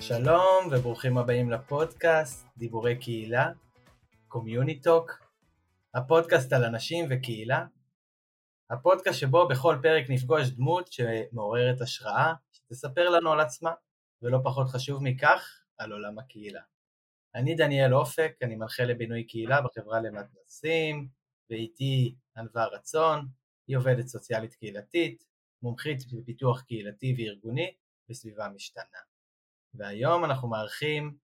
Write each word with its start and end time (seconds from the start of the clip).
שלום 0.00 0.68
וברוכים 0.70 1.18
הבאים 1.18 1.50
לפודקאסט 1.50 2.46
דיבורי 2.56 2.98
קהילה, 2.98 3.50
CommuniTalk, 4.28 5.12
הפודקאסט 5.94 6.52
על 6.52 6.64
אנשים 6.64 7.06
וקהילה, 7.10 7.64
הפודקאסט 8.70 9.18
שבו 9.18 9.48
בכל 9.48 9.76
פרק 9.82 10.04
נפגוש 10.08 10.48
דמות 10.48 10.92
שמעוררת 10.92 11.80
השראה, 11.80 12.32
שתספר 12.52 13.08
לנו 13.08 13.32
על 13.32 13.40
עצמה, 13.40 13.70
ולא 14.22 14.38
פחות 14.44 14.68
חשוב 14.68 15.02
מכך, 15.02 15.60
על 15.78 15.92
עולם 15.92 16.18
הקהילה. 16.18 16.62
אני 17.34 17.54
דניאל 17.54 17.94
אופק, 17.94 18.32
אני 18.42 18.56
מנחה 18.56 18.84
לבינוי 18.84 19.24
קהילה 19.24 19.60
בחברה 19.60 20.00
למתנסים, 20.00 21.08
ואיתי 21.50 22.14
ענווה 22.40 22.66
רצון, 22.66 23.28
היא 23.68 23.76
עובדת 23.76 24.06
סוציאלית 24.06 24.54
קהילתית, 24.54 25.24
מומחית 25.62 26.12
בפיתוח 26.12 26.60
קהילתי 26.62 27.14
וארגוני 27.18 27.74
בסביבה 28.10 28.48
משתנה. 28.48 29.00
והיום 29.74 30.24
אנחנו 30.24 30.48
מארחים 30.48 31.16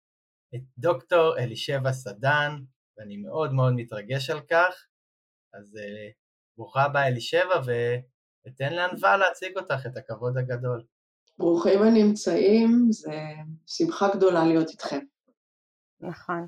את 0.54 0.60
דוקטור 0.78 1.38
אלישבע 1.38 1.92
סדן, 1.92 2.52
ואני 2.98 3.16
מאוד 3.16 3.52
מאוד 3.52 3.72
מתרגש 3.72 4.30
על 4.30 4.40
כך, 4.40 4.86
אז 5.54 5.76
uh, 5.76 6.12
ברוכה 6.56 6.82
הבאה 6.82 7.06
אלישבע, 7.06 7.60
ואתן 7.64 8.72
לענווה 8.72 9.16
להציג 9.16 9.56
אותך, 9.56 9.86
את 9.86 9.96
הכבוד 9.96 10.38
הגדול. 10.38 10.84
ברוכים 11.38 11.82
הנמצאים, 11.82 12.86
זה 12.90 13.12
שמחה 13.66 14.08
גדולה 14.16 14.44
להיות 14.44 14.68
איתכם. 14.68 15.00
נכון, 16.00 16.46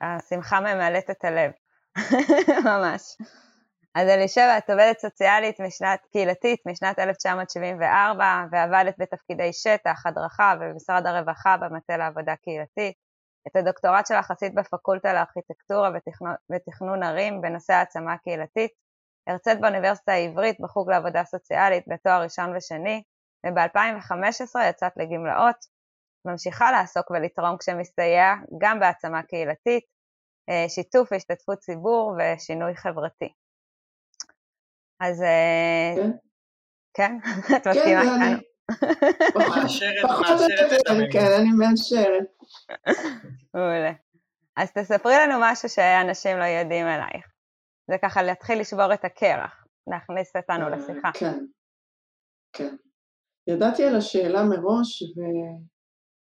השמחה 0.00 0.60
ממלאת 0.60 1.10
את 1.10 1.24
הלב, 1.24 1.50
ממש. 2.68 3.02
אז 3.94 4.08
אלישבע, 4.08 4.58
את 4.58 4.70
עובדת 4.70 4.98
סוציאלית 4.98 5.60
משנת, 5.60 6.00
קהילתית 6.12 6.60
משנת 6.66 6.98
1974, 6.98 8.24
ועבדת 8.50 8.94
בתפקידי 8.98 9.52
שטח, 9.52 10.06
הדרכה 10.06 10.54
ובמשרד 10.56 11.06
הרווחה 11.06 11.56
במטה 11.56 11.96
לעבודה 11.96 12.36
קהילתית. 12.36 12.96
את 13.46 13.56
הדוקטורט 13.56 14.06
שלך 14.06 14.30
עשית 14.30 14.54
בפקולטה 14.54 15.12
לארכיטקטורה 15.12 15.90
ותכנון, 16.52 17.02
ערים 17.02 17.40
בנושא 17.40 17.72
העצמה 17.72 18.18
קהילתית. 18.18 18.70
הרצית 19.26 19.60
באוניברסיטה 19.60 20.12
העברית 20.12 20.60
בחוג 20.60 20.90
לעבודה 20.90 21.24
סוציאלית 21.24 21.84
בתואר 21.88 22.22
ראשון 22.22 22.56
ושני, 22.56 23.02
וב-2015 23.46 24.60
יצאת 24.68 24.92
לגמלאות. 24.96 25.56
ממשיכה 26.24 26.72
לעסוק 26.72 27.10
ולתרום 27.10 27.56
כשמסתייע 27.58 28.34
גם 28.58 28.80
בהעצמה 28.80 29.22
קהילתית, 29.22 29.84
אה, 30.50 30.68
שיתוף 30.68 31.12
והשתתפות 31.12 31.58
ציבור 31.58 32.16
ושינוי 32.18 32.76
חברתי. 32.76 33.41
אז 35.02 35.22
אה, 35.22 35.94
כן, 35.96 36.10
כן? 36.94 37.16
את 37.56 37.66
מסכימה 37.66 38.02
איתנו? 38.02 38.42
פחות 40.08 40.40
או 40.40 40.94
יותר, 40.94 41.12
כן, 41.12 41.26
אני 41.40 41.50
מאשרת. 41.58 42.24
מעולה. 43.54 43.92
אז 44.56 44.72
תספרי 44.72 45.14
לנו 45.14 45.34
משהו 45.40 45.68
שאנשים 45.68 46.38
לא 46.38 46.44
יודעים 46.44 46.86
עלייך. 46.86 47.26
זה 47.90 47.96
ככה 48.02 48.22
להתחיל 48.22 48.60
לשבור 48.60 48.94
את 48.94 49.04
הקרח, 49.04 49.64
להכניס 49.86 50.36
אותנו 50.36 50.64
אה, 50.64 50.70
לשיחה. 50.70 51.10
כן, 51.14 51.38
כן. 52.52 52.76
ידעתי 53.46 53.84
על 53.84 53.96
השאלה 53.96 54.42
מראש, 54.42 55.02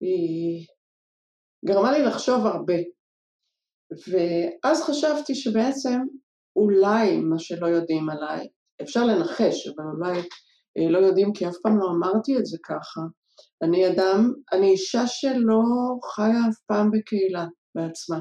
והיא 0.02 0.68
גרמה 1.66 1.92
לי 1.92 2.04
לחשוב 2.04 2.46
הרבה. 2.46 2.78
ואז 4.12 4.84
חשבתי 4.84 5.36
שבעצם 5.36 6.00
אולי 6.56 7.18
מה 7.18 7.40
שלא 7.40 7.68
יודעים 7.68 8.10
עליי 8.10 8.48
אפשר 8.82 9.06
לנחש, 9.06 9.68
אבל 9.68 9.86
אולי 9.96 10.20
אה, 10.78 10.90
לא 10.90 10.98
יודעים 10.98 11.34
כי 11.34 11.48
אף 11.48 11.56
פעם 11.64 11.80
לא 11.80 11.90
אמרתי 11.90 12.38
את 12.38 12.46
זה 12.46 12.58
ככה. 12.64 13.02
אני 13.64 13.88
אדם, 13.88 14.34
אני 14.54 14.70
אישה 14.70 15.08
שלא 15.08 15.62
חיה 16.16 16.40
אף 16.50 16.58
פעם 16.68 16.92
בקהילה 16.92 17.46
בעצמה. 17.76 18.20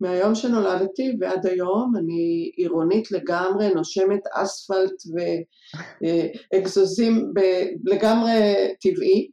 מהיום 0.00 0.34
שנולדתי 0.34 1.16
ועד 1.20 1.46
היום 1.46 1.92
אני 1.96 2.52
עירונית 2.56 3.10
לגמרי, 3.10 3.74
נושמת 3.74 4.20
אספלט 4.32 4.94
ואגזוזים 6.52 7.32
לגמרי 7.84 8.32
טבעי, 8.80 9.30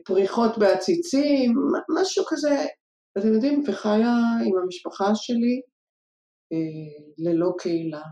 ופריחות 0.00 0.58
בעציצים, 0.58 1.54
משהו 2.00 2.24
כזה, 2.28 2.66
אתם 3.18 3.32
יודעים, 3.34 3.62
וחיה 3.66 4.16
עם 4.46 4.52
המשפחה 4.62 5.14
שלי 5.14 5.56
אה, 5.56 5.71
ללא 7.18 7.52
קהילה. 7.58 8.02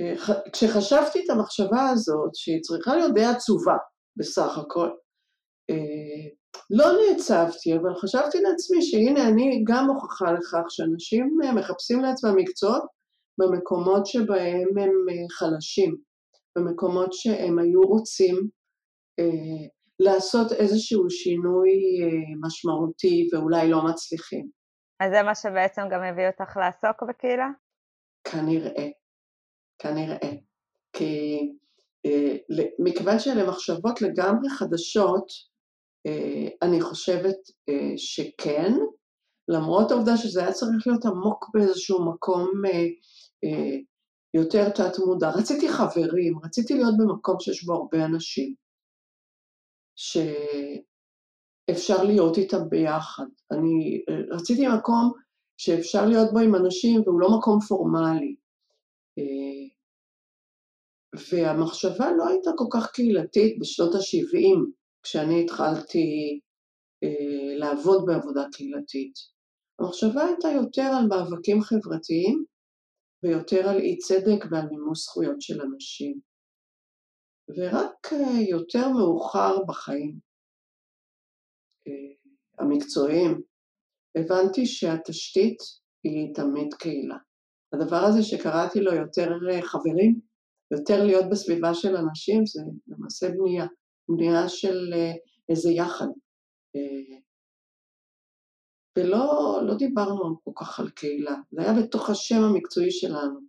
וכשחשבתי 0.00 1.18
אה, 1.18 1.24
את 1.24 1.30
המחשבה 1.30 1.88
הזאת, 1.88 2.34
שהיא 2.34 2.60
צריכה 2.62 2.96
להיות 2.96 3.14
די 3.14 3.24
עצובה 3.24 3.76
בסך 4.16 4.58
הכל, 4.58 4.88
אה, 5.70 6.28
לא 6.70 6.86
נעצבתי, 6.92 7.76
אבל 7.76 7.94
חשבתי 7.94 8.40
לעצמי 8.40 8.82
שהנה 8.82 9.28
אני 9.28 9.64
גם 9.66 9.86
מוכרחה 9.86 10.32
לכך 10.32 10.64
שאנשים 10.68 11.38
מחפשים 11.54 12.00
לעצמם 12.00 12.36
מקצועות 12.36 12.82
במקומות 13.38 14.06
שבהם 14.06 14.78
הם 14.78 14.92
חלשים, 15.30 15.96
במקומות 16.58 17.12
שהם 17.12 17.58
היו 17.58 17.80
רוצים 17.80 18.48
לעשות 20.00 20.52
איזשהו 20.52 21.10
שינוי 21.10 21.70
משמעותי 22.40 23.28
ואולי 23.32 23.70
לא 23.70 23.84
מצליחים. 23.84 24.61
אז 25.02 25.10
זה 25.10 25.22
מה 25.22 25.34
שבעצם 25.34 25.82
גם 25.90 26.02
הביא 26.02 26.26
אותך 26.26 26.56
לעסוק 26.56 27.02
בקהילה? 27.08 27.48
כנראה, 28.24 28.88
כנראה. 29.78 30.30
כי 30.92 31.38
אה, 32.06 32.36
מכיוון 32.78 33.18
שאלה 33.18 33.50
מחשבות 33.50 34.02
לגמרי 34.02 34.50
חדשות, 34.50 35.26
אה, 36.06 36.48
אני 36.62 36.80
חושבת 36.80 37.36
אה, 37.68 37.92
שכן, 37.96 38.72
למרות 39.48 39.90
העובדה 39.90 40.16
שזה 40.16 40.40
היה 40.42 40.52
צריך 40.52 40.86
להיות 40.86 41.04
עמוק 41.04 41.50
באיזשהו 41.54 42.12
מקום 42.12 42.50
אה, 42.66 42.86
אה, 43.44 43.76
יותר 44.34 44.68
תת-מודע. 44.68 45.30
רציתי 45.30 45.68
חברים, 45.68 46.38
רציתי 46.44 46.74
להיות 46.74 46.94
במקום 46.98 47.36
שיש 47.40 47.64
בו 47.64 47.74
הרבה 47.74 48.04
אנשים. 48.04 48.54
ש... 49.96 50.16
אפשר 51.72 52.04
להיות 52.04 52.38
איתם 52.38 52.68
ביחד. 52.68 53.24
אני 53.50 54.04
אה, 54.08 54.36
רציתי 54.36 54.68
מקום 54.78 55.12
שאפשר 55.56 56.06
להיות 56.06 56.32
בו 56.32 56.38
עם 56.38 56.54
אנשים 56.54 57.00
והוא 57.00 57.20
לא 57.20 57.28
מקום 57.38 57.60
פורמלי. 57.60 58.36
אה, 59.18 59.68
והמחשבה 61.30 62.12
לא 62.18 62.28
הייתה 62.28 62.50
כל 62.56 62.64
כך 62.72 62.90
קהילתית 62.90 63.58
בשנות 63.60 63.94
ה-70, 63.94 64.58
כשאני 65.02 65.44
התחלתי 65.44 66.40
אה, 67.04 67.56
לעבוד 67.56 68.04
בעבודה 68.06 68.44
קהילתית. 68.52 69.14
המחשבה 69.78 70.24
הייתה 70.24 70.48
יותר 70.48 70.90
על 70.98 71.06
מאבקים 71.06 71.62
חברתיים 71.62 72.44
ויותר 73.22 73.68
על 73.68 73.78
אי 73.78 73.98
צדק 73.98 74.44
ועל 74.50 74.66
מימוש 74.70 75.04
זכויות 75.04 75.40
של 75.40 75.60
אנשים. 75.62 76.20
ורק 77.56 78.12
יותר 78.50 78.88
מאוחר 78.88 79.64
בחיים 79.68 80.31
המקצועיים, 82.58 83.40
הבנתי 84.16 84.66
שהתשתית 84.66 85.58
היא 86.04 86.34
תמיד 86.34 86.74
קהילה. 86.74 87.16
הדבר 87.72 87.96
הזה 87.96 88.22
שקראתי 88.22 88.80
לו 88.80 88.94
יותר 88.94 89.30
אה, 89.50 89.62
חברים, 89.62 90.20
יותר 90.70 91.04
להיות 91.04 91.24
בסביבה 91.30 91.74
של 91.74 91.96
אנשים, 91.96 92.46
זה 92.46 92.60
למעשה 92.88 93.28
בנייה, 93.28 93.66
בנייה 94.08 94.48
של 94.48 94.92
אה, 94.94 95.12
איזה 95.48 95.70
יחד. 95.70 96.06
אה, 96.76 97.18
ולא 98.98 99.58
לא 99.66 99.74
דיברנו 99.74 100.36
כל 100.44 100.50
כך 100.56 100.80
על 100.80 100.90
קהילה, 100.90 101.34
זה 101.50 101.62
היה 101.62 101.72
בתוך 101.82 102.10
השם 102.10 102.42
המקצועי 102.42 102.90
שלנו, 102.90 103.40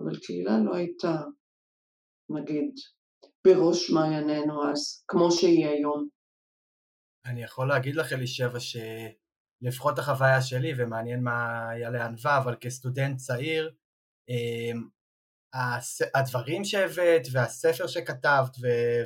אבל 0.00 0.18
קהילה 0.18 0.58
לא 0.64 0.74
הייתה, 0.74 1.16
נגיד, 2.30 2.74
בראש 3.46 3.90
מעיינינו 3.90 4.70
אז, 4.70 5.04
כמו 5.08 5.32
שהיא 5.32 5.66
היום. 5.66 6.08
אני 7.26 7.42
יכול 7.42 7.68
להגיד 7.68 7.96
לך 7.96 8.12
אלישבע 8.12 8.58
שלפחות 8.60 9.98
החוויה 9.98 10.42
שלי, 10.42 10.72
ומעניין 10.76 11.22
מה 11.22 11.68
היה 11.70 11.90
לענווה, 11.90 12.38
אבל 12.38 12.56
כסטודנט 12.60 13.16
צעיר, 13.16 13.74
אמ, 14.28 14.88
הדברים 16.14 16.64
שהבאת 16.64 17.22
והספר 17.32 17.86
שכתבת 17.86 18.56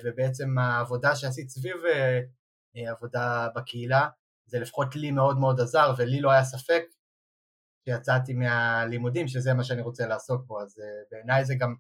ובעצם 0.05 0.59
העבודה 0.59 1.17
שעשית 1.17 1.49
סביב 1.49 1.77
אה, 1.87 2.91
עבודה 2.91 3.49
בקהילה, 3.57 4.09
זה 4.47 4.59
לפחות 4.59 4.97
לי 4.97 5.11
מאוד 5.11 5.39
מאוד 5.39 5.61
עזר 5.61 5.95
ולי 5.99 6.21
לא 6.21 6.31
היה 6.31 6.45
ספק 6.45 6.83
שיצאתי 7.89 8.33
מהלימודים 8.33 9.29
שזה 9.29 9.55
מה 9.55 9.65
שאני 9.65 9.83
רוצה 9.83 10.07
לעסוק 10.07 10.47
בו, 10.47 10.61
אז 10.63 10.81
אה, 10.81 11.03
בעיניי 11.11 11.45
זה 11.45 11.55
גם, 11.55 11.75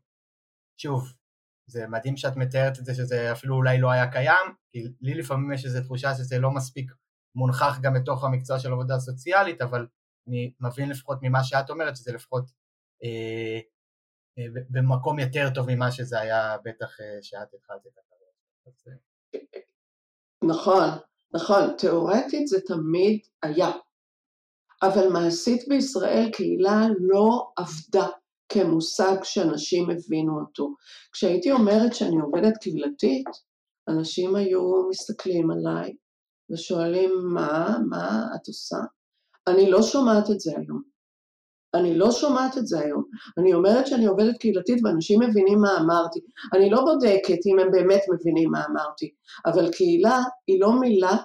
שוב, 0.80 1.12
זה 1.72 1.86
מדהים 1.88 2.16
שאת 2.16 2.36
מתארת 2.36 2.78
את 2.78 2.84
זה 2.84 2.94
שזה 2.94 3.32
אפילו 3.32 3.56
אולי 3.56 3.80
לא 3.80 3.90
היה 3.90 4.12
קיים, 4.12 4.54
כי 4.70 4.84
לי 5.00 5.14
לפעמים 5.14 5.52
יש 5.52 5.64
איזו 5.64 5.80
תחושה 5.82 6.14
שזה 6.14 6.38
לא 6.38 6.50
מספיק 6.50 6.92
מונחח 7.34 7.78
גם 7.82 7.94
בתוך 7.94 8.24
המקצוע 8.24 8.58
של 8.58 8.72
עבודה 8.72 8.98
סוציאלית, 8.98 9.60
אבל 9.60 9.86
אני 10.28 10.52
מבין 10.60 10.88
לפחות 10.88 11.18
ממה 11.22 11.44
שאת 11.44 11.70
אומרת, 11.70 11.96
שזה 11.96 12.12
לפחות 12.12 12.44
אה, 13.04 13.60
אה, 14.38 14.44
במקום 14.70 15.18
יותר 15.18 15.48
טוב 15.54 15.66
ממה 15.70 15.92
שזה 15.92 16.20
היה 16.20 16.56
בטח 16.64 17.00
אה, 17.00 17.18
שאת 17.22 17.54
התחלת 17.54 17.86
את 17.86 17.98
הקריירה. 17.98 18.98
נכון, 20.44 20.88
נכון, 21.34 21.76
תיאורטית 21.78 22.48
זה 22.48 22.58
תמיד 22.66 23.20
היה, 23.42 23.70
אבל 24.82 25.08
מעשית 25.12 25.68
בישראל 25.68 26.30
קהילה 26.32 26.80
לא 26.98 27.52
עבדה 27.56 28.06
כמושג 28.52 29.16
שאנשים 29.22 29.90
הבינו 29.90 30.40
אותו. 30.40 30.74
כשהייתי 31.12 31.52
אומרת 31.52 31.94
שאני 31.94 32.20
עובדת 32.20 32.56
קהילתית, 32.60 33.26
אנשים 33.88 34.36
היו 34.36 34.88
מסתכלים 34.88 35.50
עליי 35.50 35.96
ושואלים, 36.52 37.10
מה, 37.34 37.78
מה 37.88 38.26
את 38.34 38.48
עושה? 38.48 38.76
אני 39.46 39.70
לא 39.70 39.82
שומעת 39.82 40.30
את 40.30 40.40
זה 40.40 40.52
היום. 40.56 40.92
אני 41.74 41.98
לא 41.98 42.10
שומעת 42.10 42.58
את 42.58 42.66
זה 42.66 42.80
היום. 42.80 43.04
אני 43.38 43.54
אומרת 43.54 43.86
שאני 43.86 44.06
עובדת 44.06 44.38
קהילתית 44.38 44.84
ואנשים 44.84 45.20
מבינים 45.20 45.60
מה 45.60 45.76
אמרתי. 45.80 46.20
אני 46.54 46.70
לא 46.70 46.80
בודקת 46.80 47.46
אם 47.46 47.58
הם 47.58 47.70
באמת 47.70 48.00
מבינים 48.14 48.50
מה 48.50 48.64
אמרתי, 48.70 49.10
אבל 49.46 49.72
קהילה 49.72 50.20
היא 50.46 50.60
לא 50.60 50.80
מילה 50.80 51.16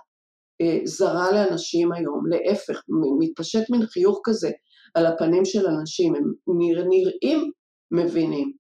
אה, 0.62 0.80
זרה 0.84 1.32
לאנשים 1.32 1.92
היום, 1.92 2.24
להפך, 2.28 2.82
מתפשט 3.20 3.70
מין 3.70 3.86
חיוך 3.86 4.20
כזה 4.24 4.52
על 4.98 5.06
הפנים 5.06 5.46
של 5.46 5.68
אנשים, 5.68 6.16
הם 6.16 6.34
נרא, 6.48 6.84
נראים 6.84 7.52
מבינים. 7.92 8.54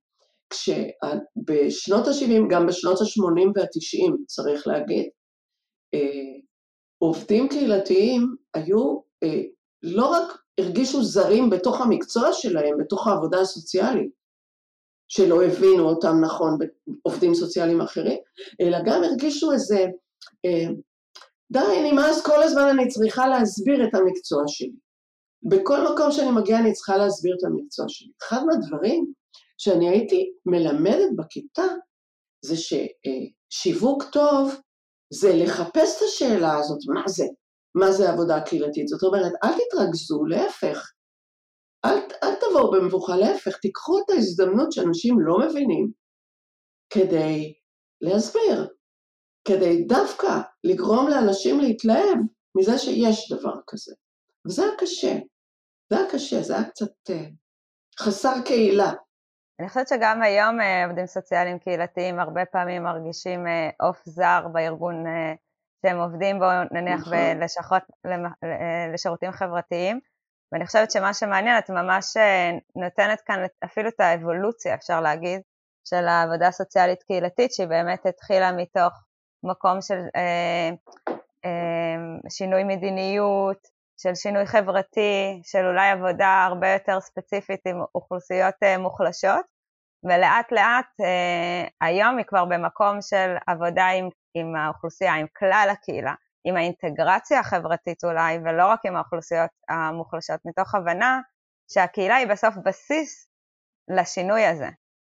כשבשנות 0.49 2.07
ה-70, 2.07 2.49
גם 2.49 2.67
בשנות 2.67 3.01
ה-80 3.01 3.51
וה-90, 3.55 4.13
צריך 4.27 4.67
להגיד, 4.67 5.09
אה, 5.93 6.39
עובדים 6.97 7.47
קהילתיים 7.47 8.35
היו, 8.53 8.99
אה, 9.23 9.41
לא 9.83 10.05
רק 10.05 10.37
הרגישו 10.57 11.03
זרים 11.03 11.49
בתוך 11.49 11.81
המקצוע 11.81 12.33
שלהם, 12.33 12.77
בתוך 12.79 13.07
העבודה 13.07 13.41
הסוציאלית, 13.41 14.11
שלא 15.07 15.43
הבינו 15.43 15.89
אותם 15.89 16.15
נכון 16.21 16.57
בעובדים 16.87 17.33
סוציאליים 17.33 17.81
אחרים, 17.81 18.17
אלא 18.61 18.77
גם 18.85 19.03
הרגישו 19.03 19.51
איזה, 19.51 19.85
אה, 20.45 20.65
די, 21.51 21.91
נמאס 21.91 22.25
כל 22.25 22.43
הזמן 22.43 22.67
אני 22.69 22.87
צריכה 22.87 23.27
להסביר 23.27 23.87
את 23.87 23.95
המקצוע 23.95 24.43
שלי. 24.47 24.86
בכל 25.43 25.93
מקום 25.93 26.11
שאני 26.11 26.31
מגיעה 26.31 26.59
אני 26.59 26.73
צריכה 26.73 26.97
להסביר 26.97 27.35
את 27.39 27.43
המקצוע 27.43 27.85
שלי. 27.89 28.11
אחד 28.23 28.43
מהדברים 28.45 29.13
שאני 29.57 29.89
הייתי 29.89 30.31
מלמדת 30.45 31.09
בכיתה, 31.15 31.63
זה 32.45 32.55
ששיווק 32.57 34.03
טוב 34.11 34.55
זה 35.13 35.29
לחפש 35.33 35.97
את 35.97 36.01
השאלה 36.07 36.57
הזאת, 36.57 36.79
מה 36.93 37.03
זה? 37.07 37.25
מה 37.75 37.91
זה 37.91 38.09
עבודה 38.09 38.41
קהילתית? 38.41 38.87
זאת 38.87 39.03
אומרת, 39.03 39.31
אל 39.43 39.49
תתרכזו, 39.53 40.25
להפך. 40.25 40.91
אל, 41.85 41.97
אל 42.23 42.35
תבואו 42.35 42.71
במבוכה, 42.71 43.15
להפך, 43.15 43.57
תיקחו 43.57 43.99
את 43.99 44.09
ההזדמנות 44.09 44.71
שאנשים 44.71 45.19
לא 45.19 45.39
מבינים 45.39 45.91
כדי 46.89 47.53
להסביר, 48.01 48.67
כדי 49.47 49.83
דווקא 49.83 50.39
לגרום 50.63 51.07
לאנשים 51.07 51.59
להתלהב 51.59 52.17
מזה 52.55 52.77
שיש 52.77 53.31
דבר 53.31 53.55
כזה. 53.67 53.93
וזה 54.47 54.63
היה 54.63 54.71
קשה, 54.77 55.13
זה 55.89 55.97
היה 55.97 56.11
קשה, 56.11 56.41
זה 56.41 56.55
היה 56.55 56.69
קצת 56.69 57.09
uh, 57.09 57.13
חסר 57.99 58.33
קהילה. 58.45 58.91
אני 59.59 59.69
חושבת 59.69 59.87
שגם 59.87 60.21
היום 60.21 60.59
uh, 60.59 60.87
עובדים 60.87 61.05
סוציאליים 61.05 61.59
קהילתיים 61.59 62.19
הרבה 62.19 62.45
פעמים 62.45 62.83
מרגישים 62.83 63.45
עוף 63.79 64.01
זר 64.05 64.47
בארגון 64.53 65.03
שהם 65.81 65.97
עובדים 65.97 66.39
בו 66.39 66.45
נניח 66.71 67.01
נכון. 67.01 67.13
בלשכות, 67.39 67.83
לשירותים 68.93 69.31
חברתיים, 69.31 69.99
ואני 70.51 70.65
חושבת 70.65 70.91
שמה 70.91 71.13
שמעניין, 71.13 71.57
את 71.57 71.69
ממש 71.69 72.17
נותנת 72.75 73.21
כאן 73.21 73.45
אפילו 73.65 73.89
את 73.89 73.99
האבולוציה, 73.99 74.73
אפשר 74.73 75.01
להגיד, 75.01 75.41
של 75.89 76.07
העבודה 76.07 76.47
הסוציאלית 76.47 77.03
קהילתית, 77.03 77.53
שהיא 77.53 77.67
באמת 77.67 78.05
התחילה 78.05 78.51
מתוך 78.51 78.93
מקום 79.43 79.81
של 79.81 79.99
אה, 80.15 80.69
אה, 81.45 82.29
שינוי 82.29 82.63
מדיניות, 82.63 83.67
של 83.97 84.15
שינוי 84.15 84.45
חברתי, 84.45 85.41
של 85.43 85.65
אולי 85.65 85.89
עבודה 85.89 86.45
הרבה 86.49 86.73
יותר 86.73 86.99
ספציפית 86.99 87.59
עם 87.67 87.77
אוכלוסיות 87.95 88.55
אה, 88.63 88.77
מוחלשות, 88.77 89.45
ולאט 90.03 90.51
לאט 90.51 90.91
אה, 91.01 91.87
היום 91.87 92.17
היא 92.17 92.25
כבר 92.25 92.45
במקום 92.45 93.01
של 93.01 93.35
עבודה 93.47 93.87
עם, 93.87 94.09
עם 94.33 94.55
האוכלוסייה, 94.55 95.15
עם 95.15 95.25
כלל 95.37 95.67
הקהילה, 95.71 96.13
עם 96.47 96.55
האינטגרציה 96.55 97.39
החברתית 97.39 98.03
אולי, 98.03 98.37
ולא 98.37 98.67
רק 98.67 98.79
עם 98.85 98.95
האוכלוסיות 98.95 99.49
המוחלשות, 99.69 100.39
מתוך 100.45 100.75
הבנה 100.75 101.19
שהקהילה 101.71 102.15
היא 102.15 102.27
בסוף 102.27 102.55
בסיס 102.65 103.29
לשינוי 103.97 104.45
הזה 104.45 104.69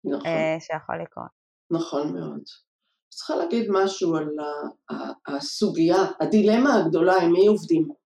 נכון. 0.05 0.27
אה, 0.27 0.57
שיכול 0.59 1.01
לקרות. 1.01 1.43
נכון 1.71 2.13
מאוד. 2.13 2.43
צריכה 3.09 3.35
להגיד 3.35 3.67
משהו 3.71 4.15
על 4.15 4.29
הסוגיה, 5.27 5.97
הדילמה 6.19 6.75
הגדולה 6.75 7.13
עם 7.15 7.31
מי 7.31 7.47
עובדים. 7.47 8.02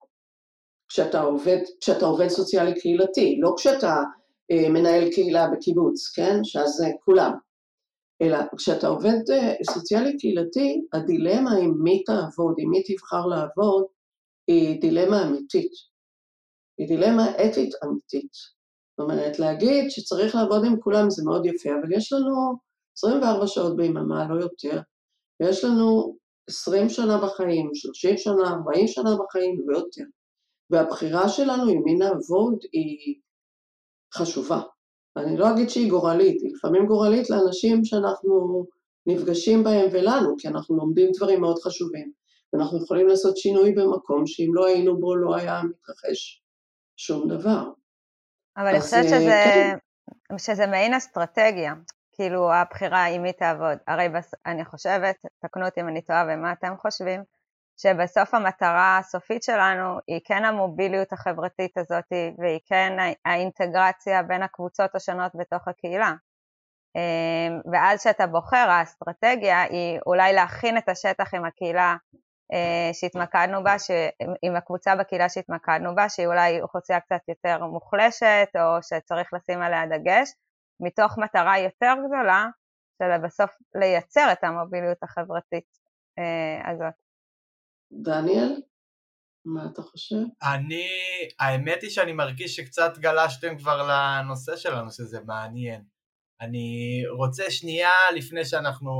כשאתה 0.89 1.21
עובד, 1.21 1.57
כשאתה 1.81 2.05
עובד 2.05 2.27
סוציאלי 2.27 2.79
קהילתי, 2.79 3.39
לא 3.41 3.53
כשאתה 3.57 3.95
אה, 4.51 4.69
מנהל 4.69 5.11
קהילה 5.11 5.47
בקיבוץ, 5.47 6.11
כן? 6.15 6.43
שאז 6.43 6.69
זה 6.69 6.87
כולם. 7.05 7.31
אלא 8.21 8.37
כשאתה 8.57 8.87
עובד 8.87 9.31
אה, 9.31 9.53
סוציאלי 9.73 10.17
קהילתי, 10.17 10.81
הדילמה 10.93 11.51
עם 11.51 11.73
מי 11.83 12.03
תעבוד, 12.03 12.55
עם 12.57 12.69
מי 12.69 12.83
תבחר 12.83 13.25
לעבוד, 13.25 13.85
היא 14.47 14.81
דילמה 14.81 15.27
אמיתית. 15.27 15.71
היא 16.77 16.87
דילמה 16.87 17.31
אתית 17.31 17.73
אמיתית. 17.83 18.33
זאת 18.33 18.99
אומרת, 18.99 19.39
להגיד 19.39 19.91
שצריך 19.91 20.35
לעבוד 20.35 20.65
עם 20.65 20.79
כולם 20.79 21.09
זה 21.09 21.23
מאוד 21.25 21.45
יפה, 21.45 21.69
אבל 21.69 21.93
יש 21.93 22.13
לנו 22.13 22.57
24 22.97 23.47
שעות 23.47 23.75
ביממה, 23.75 24.27
לא 24.29 24.41
יותר, 24.41 24.81
ויש 25.39 25.63
לנו 25.63 26.17
20 26.49 26.89
שנה 26.89 27.17
בחיים, 27.17 27.69
30 27.73 28.17
שנה, 28.17 28.49
40 28.49 28.87
שנה 28.87 29.09
בחיים, 29.19 29.63
ויותר. 29.67 30.03
והבחירה 30.69 31.29
שלנו 31.29 31.71
עם 31.71 31.81
מי 31.83 31.95
נעבוד 31.95 32.59
היא 32.71 33.21
חשובה. 34.13 34.61
אני 35.17 35.37
לא 35.37 35.51
אגיד 35.51 35.69
שהיא 35.69 35.89
גורלית, 35.89 36.41
היא 36.41 36.51
לפעמים 36.55 36.85
גורלית 36.85 37.29
לאנשים 37.29 37.85
שאנחנו 37.85 38.65
נפגשים 39.05 39.63
בהם 39.63 39.89
ולנו, 39.91 40.35
כי 40.37 40.47
אנחנו 40.47 40.77
לומדים 40.77 41.09
דברים 41.17 41.41
מאוד 41.41 41.59
חשובים, 41.59 42.11
ואנחנו 42.53 42.83
יכולים 42.83 43.07
לעשות 43.07 43.37
שינוי 43.37 43.71
במקום 43.71 44.27
שאם 44.27 44.49
לא 44.53 44.65
היינו 44.65 44.99
בו 44.99 45.15
לא 45.15 45.35
היה 45.35 45.61
מתרחש 45.63 46.43
שום 46.97 47.29
דבר. 47.29 47.63
אבל 48.57 48.67
אני 48.67 48.81
חושבת 48.81 49.03
שזה, 49.03 49.43
כן. 49.45 50.37
שזה 50.37 50.67
מעין 50.67 50.93
אסטרטגיה, 50.93 51.73
כאילו 52.11 52.53
הבחירה 52.53 53.05
עם 53.05 53.21
מי 53.21 53.33
תעבוד. 53.33 53.77
הרי 53.87 54.09
בס... 54.09 54.31
אני 54.45 54.65
חושבת, 54.65 55.15
תקנו 55.39 55.65
אותי 55.65 55.81
אם 55.81 55.87
אני 55.87 56.01
טועה 56.01 56.25
ומה 56.29 56.51
אתם 56.51 56.73
חושבים, 56.81 57.23
שבסוף 57.77 58.33
המטרה 58.33 58.97
הסופית 58.97 59.43
שלנו 59.43 59.97
היא 60.07 60.19
כן 60.25 60.45
המוביליות 60.45 61.13
החברתית 61.13 61.77
הזאת 61.77 62.05
והיא 62.37 62.59
כן 62.65 62.97
האינטגרציה 63.25 64.23
בין 64.23 64.43
הקבוצות 64.43 64.95
השונות 64.95 65.31
בתוך 65.35 65.67
הקהילה. 65.67 66.13
אמ, 66.95 67.61
ואז 67.71 67.99
כשאתה 67.99 68.27
בוחר, 68.27 68.69
האסטרטגיה 68.69 69.61
היא 69.61 69.99
אולי 70.05 70.33
להכין 70.33 70.77
את 70.77 70.89
השטח 70.89 71.33
עם 71.33 71.45
הקהילה 71.45 71.95
אה, 72.53 72.89
שהתמקדנו 72.93 73.63
בה, 73.63 73.79
ש... 73.79 73.91
עם 74.41 74.55
הקבוצה 74.55 74.95
בקהילה 74.95 75.29
שהתמקדנו 75.29 75.95
בה, 75.95 76.09
שהיא 76.09 76.27
אולי 76.27 76.61
אוכלוסייה 76.61 76.99
קצת 76.99 77.21
יותר 77.27 77.65
מוחלשת 77.65 78.49
או 78.55 78.83
שצריך 78.83 79.33
לשים 79.33 79.61
עליה 79.61 79.85
דגש, 79.85 80.29
מתוך 80.79 81.17
מטרה 81.17 81.59
יותר 81.59 81.93
גדולה 82.07 82.45
של 83.03 83.17
בסוף 83.17 83.51
לייצר 83.75 84.31
את 84.31 84.43
המוביליות 84.43 85.03
החברתית 85.03 85.65
אה, 86.19 86.71
הזאת. 86.71 87.06
דניאל, 87.91 88.61
מה 89.45 89.65
אתה 89.73 89.81
חושב? 89.81 90.15
אני, 90.43 90.87
האמת 91.39 91.81
היא 91.81 91.89
שאני 91.89 92.13
מרגיש 92.13 92.55
שקצת 92.55 92.97
גלשתם 92.97 93.57
כבר 93.57 93.87
לנושא 93.89 94.55
שלנו, 94.55 94.91
שזה 94.91 95.19
מעניין. 95.25 95.83
אני 96.41 97.01
רוצה 97.17 97.43
שנייה 97.49 97.91
לפני 98.15 98.45
שאנחנו 98.45 98.91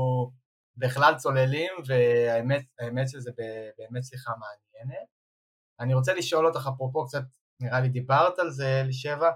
בכלל 0.76 1.14
צוללים, 1.14 1.72
והאמת 1.86 3.08
שזה 3.08 3.30
באמת 3.78 4.04
שיחה 4.04 4.30
מעניינת. 4.30 5.06
אני 5.80 5.94
רוצה 5.94 6.14
לשאול 6.14 6.46
אותך, 6.46 6.68
אפרופו 6.74 7.06
קצת, 7.06 7.22
נראה 7.62 7.80
לי 7.80 7.88
דיברת 7.88 8.38
על 8.38 8.50
זה, 8.50 8.80
אלישבע, 8.80 9.30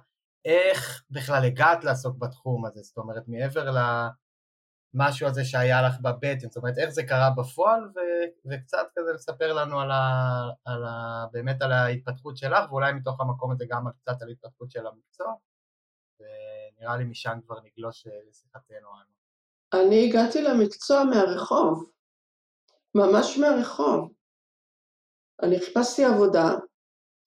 איך 0.44 1.04
בכלל 1.10 1.44
הגעת 1.44 1.84
לעסוק 1.84 2.16
בתחום 2.18 2.66
הזה? 2.66 2.80
זאת 2.82 2.96
אומרת, 2.96 3.22
מעבר 3.26 3.70
ל... 3.70 3.78
המשהו 4.94 5.28
הזה 5.28 5.44
שהיה 5.44 5.82
לך 5.82 6.00
בבטן, 6.00 6.48
זאת 6.48 6.56
אומרת 6.56 6.78
איך 6.78 6.90
זה 6.90 7.02
קרה 7.02 7.30
בפועל 7.36 7.84
ו- 7.84 8.50
וקצת 8.50 8.86
כזה 8.96 9.12
לספר 9.12 9.52
לנו 9.52 9.80
על 9.80 9.90
ה- 9.90 10.50
על 10.64 10.84
ה- 10.84 11.26
באמת 11.32 11.62
על 11.62 11.72
ההתפתחות 11.72 12.36
שלך 12.36 12.70
ואולי 12.72 12.92
מתוך 12.92 13.20
המקום 13.20 13.52
הזה 13.52 13.64
גם 13.68 13.84
קצת 14.02 14.22
על 14.22 14.28
ההתפתחות 14.28 14.70
של 14.70 14.86
המקצוע 14.86 15.34
ונראה 16.20 16.96
לי 16.96 17.04
משם 17.04 17.38
כבר 17.46 17.56
נגלוש 17.64 18.06
אה, 18.06 18.12
לשיחתנו 18.28 18.88
אנו. 18.88 19.82
אני 19.82 20.08
הגעתי 20.08 20.42
למקצוע 20.42 21.04
מהרחוב, 21.04 21.90
ממש 22.94 23.38
מהרחוב. 23.38 24.12
אני 25.42 25.60
חיפשתי 25.60 26.04
עבודה, 26.04 26.48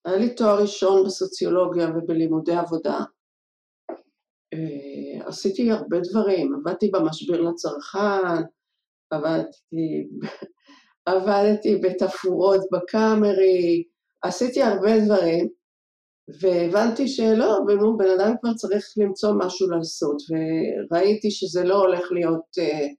היה 0.04 0.16
לי 0.16 0.34
תואר 0.34 0.60
ראשון 0.60 1.06
בסוציולוגיה 1.06 1.86
ובלימודי 1.88 2.56
עבודה. 2.56 2.98
עשיתי 5.26 5.70
הרבה 5.70 5.96
דברים, 6.10 6.54
עבדתי 6.54 6.90
במשבר 6.90 7.40
לצרכן, 7.40 8.42
עבדתי, 9.10 10.08
עבדתי 11.06 11.76
בתפאורות 11.76 12.60
בקאמרי, 12.72 13.84
עשיתי 14.22 14.62
הרבה 14.62 15.00
דברים, 15.04 15.48
והבנתי 16.40 17.08
שלא, 17.08 17.58
ונו, 17.68 17.96
בן 17.96 18.10
אדם 18.20 18.34
כבר 18.40 18.54
צריך 18.54 18.84
למצוא 18.96 19.32
משהו 19.38 19.70
לעשות, 19.70 20.16
וראיתי 20.30 21.30
שזה 21.30 21.64
לא 21.64 21.78
הולך 21.78 22.12
להיות 22.12 22.44
uh, 22.60 22.94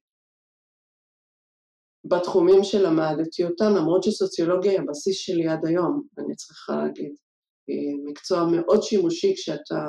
בתחומים 2.06 2.64
שלמדתי 2.64 3.44
אותם, 3.44 3.74
למרות 3.78 4.04
שסוציולוגיה 4.04 4.72
היא 4.72 4.80
הבסיס 4.80 5.18
שלי 5.18 5.48
עד 5.48 5.66
היום, 5.66 6.02
אני 6.18 6.36
צריכה 6.36 6.76
להגיד. 6.76 7.16
מקצוע 8.06 8.48
מאוד 8.52 8.84
שימושי 8.84 9.34
כשאתה 9.36 9.86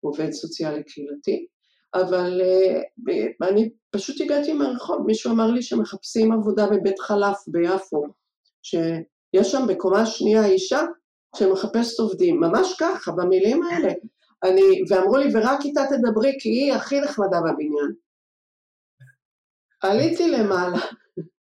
עובד 0.00 0.30
סוציאלי 0.30 0.84
קהילתי, 0.84 1.46
אבל 1.94 2.40
uh, 2.40 3.48
אני 3.48 3.70
פשוט 3.90 4.20
הגעתי 4.20 4.52
מהרחוב, 4.52 5.06
מישהו 5.06 5.32
אמר 5.32 5.46
לי 5.46 5.62
שמחפשים 5.62 6.32
עבודה 6.32 6.66
בבית 6.66 6.98
חלף 6.98 7.36
ביפו, 7.46 8.06
שיש 8.62 9.52
שם 9.52 9.66
בקומה 9.68 10.06
שנייה 10.06 10.46
אישה 10.46 10.80
שמחפשת 11.36 11.98
עובדים, 11.98 12.40
ממש 12.40 12.76
ככה, 12.80 13.12
במילים 13.12 13.62
האלה. 13.62 13.92
אני, 14.44 14.62
ואמרו 14.88 15.16
לי, 15.16 15.26
ורק 15.34 15.58
איתה 15.64 15.80
תדברי, 15.90 16.32
כי 16.40 16.48
היא 16.48 16.72
הכי 16.72 17.00
נחמדה 17.00 17.38
בבניין. 17.40 17.92
עליתי 19.82 20.30
למעלה, 20.30 20.78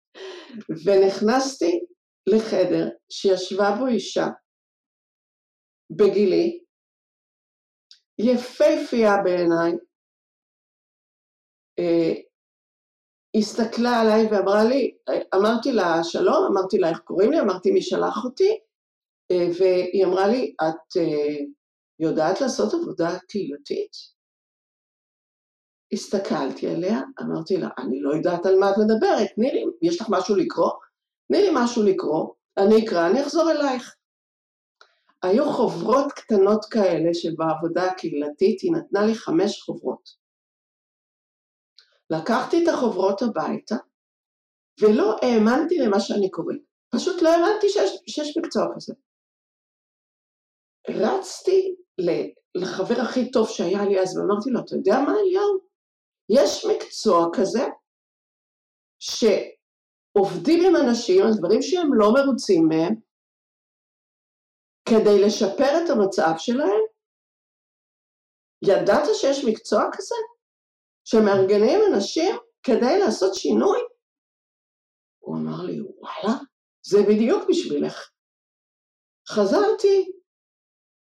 ונכנסתי 0.86 1.80
לחדר 2.28 2.90
שישבה 3.10 3.76
בו 3.80 3.88
אישה 3.88 4.28
בגילי, 5.92 6.64
יפהפייה 8.20 9.18
בעיניי, 9.24 9.72
אה, 9.72 9.78
הסתכלה 13.36 14.00
עליי 14.00 14.28
ואמרה 14.32 14.64
לי, 14.64 14.96
אמרתי 15.36 15.72
לה 15.72 16.04
שלום, 16.04 16.46
אמרתי 16.52 16.78
לה 16.78 16.90
איך 16.90 17.00
קוראים 17.00 17.32
לי, 17.32 17.40
אמרתי 17.40 17.72
מי 17.72 17.82
שלח 17.82 18.24
אותי, 18.24 18.60
אה, 19.32 19.48
והיא 19.60 20.06
אמרה 20.06 20.28
לי, 20.28 20.56
את 20.62 20.98
אה, 20.98 21.38
יודעת 22.00 22.42
לעשות 22.42 22.74
עבודה 22.74 23.20
קהילתית? 23.28 23.92
הסתכלתי 25.94 26.68
עליה, 26.68 27.02
אמרתי 27.22 27.58
לה, 27.58 27.70
אני 27.78 28.02
לא 28.02 28.14
יודעת 28.16 28.46
על 28.46 28.60
מה 28.60 28.70
את 28.70 28.76
מדברת, 28.78 29.28
תני 29.36 29.52
לי, 29.52 29.64
יש 29.82 30.02
לך 30.02 30.08
משהו 30.10 30.36
לקרוא? 30.36 30.72
תני 31.28 31.42
לי 31.42 31.50
משהו 31.54 31.84
לקרוא, 31.84 32.34
אני 32.58 32.86
אקרא, 32.86 33.08
אני 33.08 33.22
אחזור 33.22 33.52
אלייך. 33.52 33.96
היו 35.24 35.52
חוברות 35.54 36.12
קטנות 36.12 36.66
כאלה 36.66 37.14
שבעבודה 37.14 37.92
הקהילתית 37.92 38.62
היא 38.62 38.72
נתנה 38.72 39.06
לי 39.06 39.16
חמש 39.16 39.62
חוברות. 39.62 40.21
לקחתי 42.12 42.64
את 42.64 42.68
החוברות 42.74 43.22
הביתה, 43.22 43.76
ולא 44.82 45.16
האמנתי 45.22 45.78
למה 45.78 46.00
שאני 46.00 46.32
קוראת. 46.32 46.58
פשוט 46.96 47.22
לא 47.22 47.30
האמנתי 47.30 47.70
שיש, 47.70 47.92
שיש 48.08 48.38
מקצוע 48.38 48.64
כזה. 48.76 48.94
רצתי 50.90 51.76
לחבר 52.56 52.96
הכי 53.02 53.32
טוב 53.32 53.50
שהיה 53.50 53.86
לי 53.86 54.02
אז 54.02 54.18
ואמרתי 54.18 54.50
לו, 54.50 54.60
אתה 54.60 54.76
יודע 54.76 54.94
מה 55.06 55.14
אליהו? 55.20 55.60
יש 56.30 56.66
מקצוע 56.66 57.30
כזה 57.34 57.66
שעובדים 59.00 60.60
עם 60.66 60.76
אנשים 60.76 61.24
על 61.24 61.32
דברים 61.38 61.62
שהם 61.62 61.94
לא 61.94 62.14
מרוצים 62.14 62.68
מהם 62.68 62.96
כדי 64.90 65.26
לשפר 65.26 65.72
את 65.78 65.90
המצב 65.90 66.34
שלהם? 66.38 66.82
ידעת 68.66 69.04
שיש 69.14 69.46
מקצוע 69.46 69.82
כזה? 69.92 70.16
שמארגנים 71.06 71.80
אנשים 71.94 72.36
כדי 72.64 73.00
לעשות 73.00 73.36
שינוי? 73.36 73.80
הוא 75.20 75.38
אמר 75.38 75.62
לי, 75.62 75.82
וואלה, 75.82 76.40
זה 76.86 77.04
בדיוק 77.04 77.50
בשבילך. 77.50 78.10
חזרתי 79.30 80.12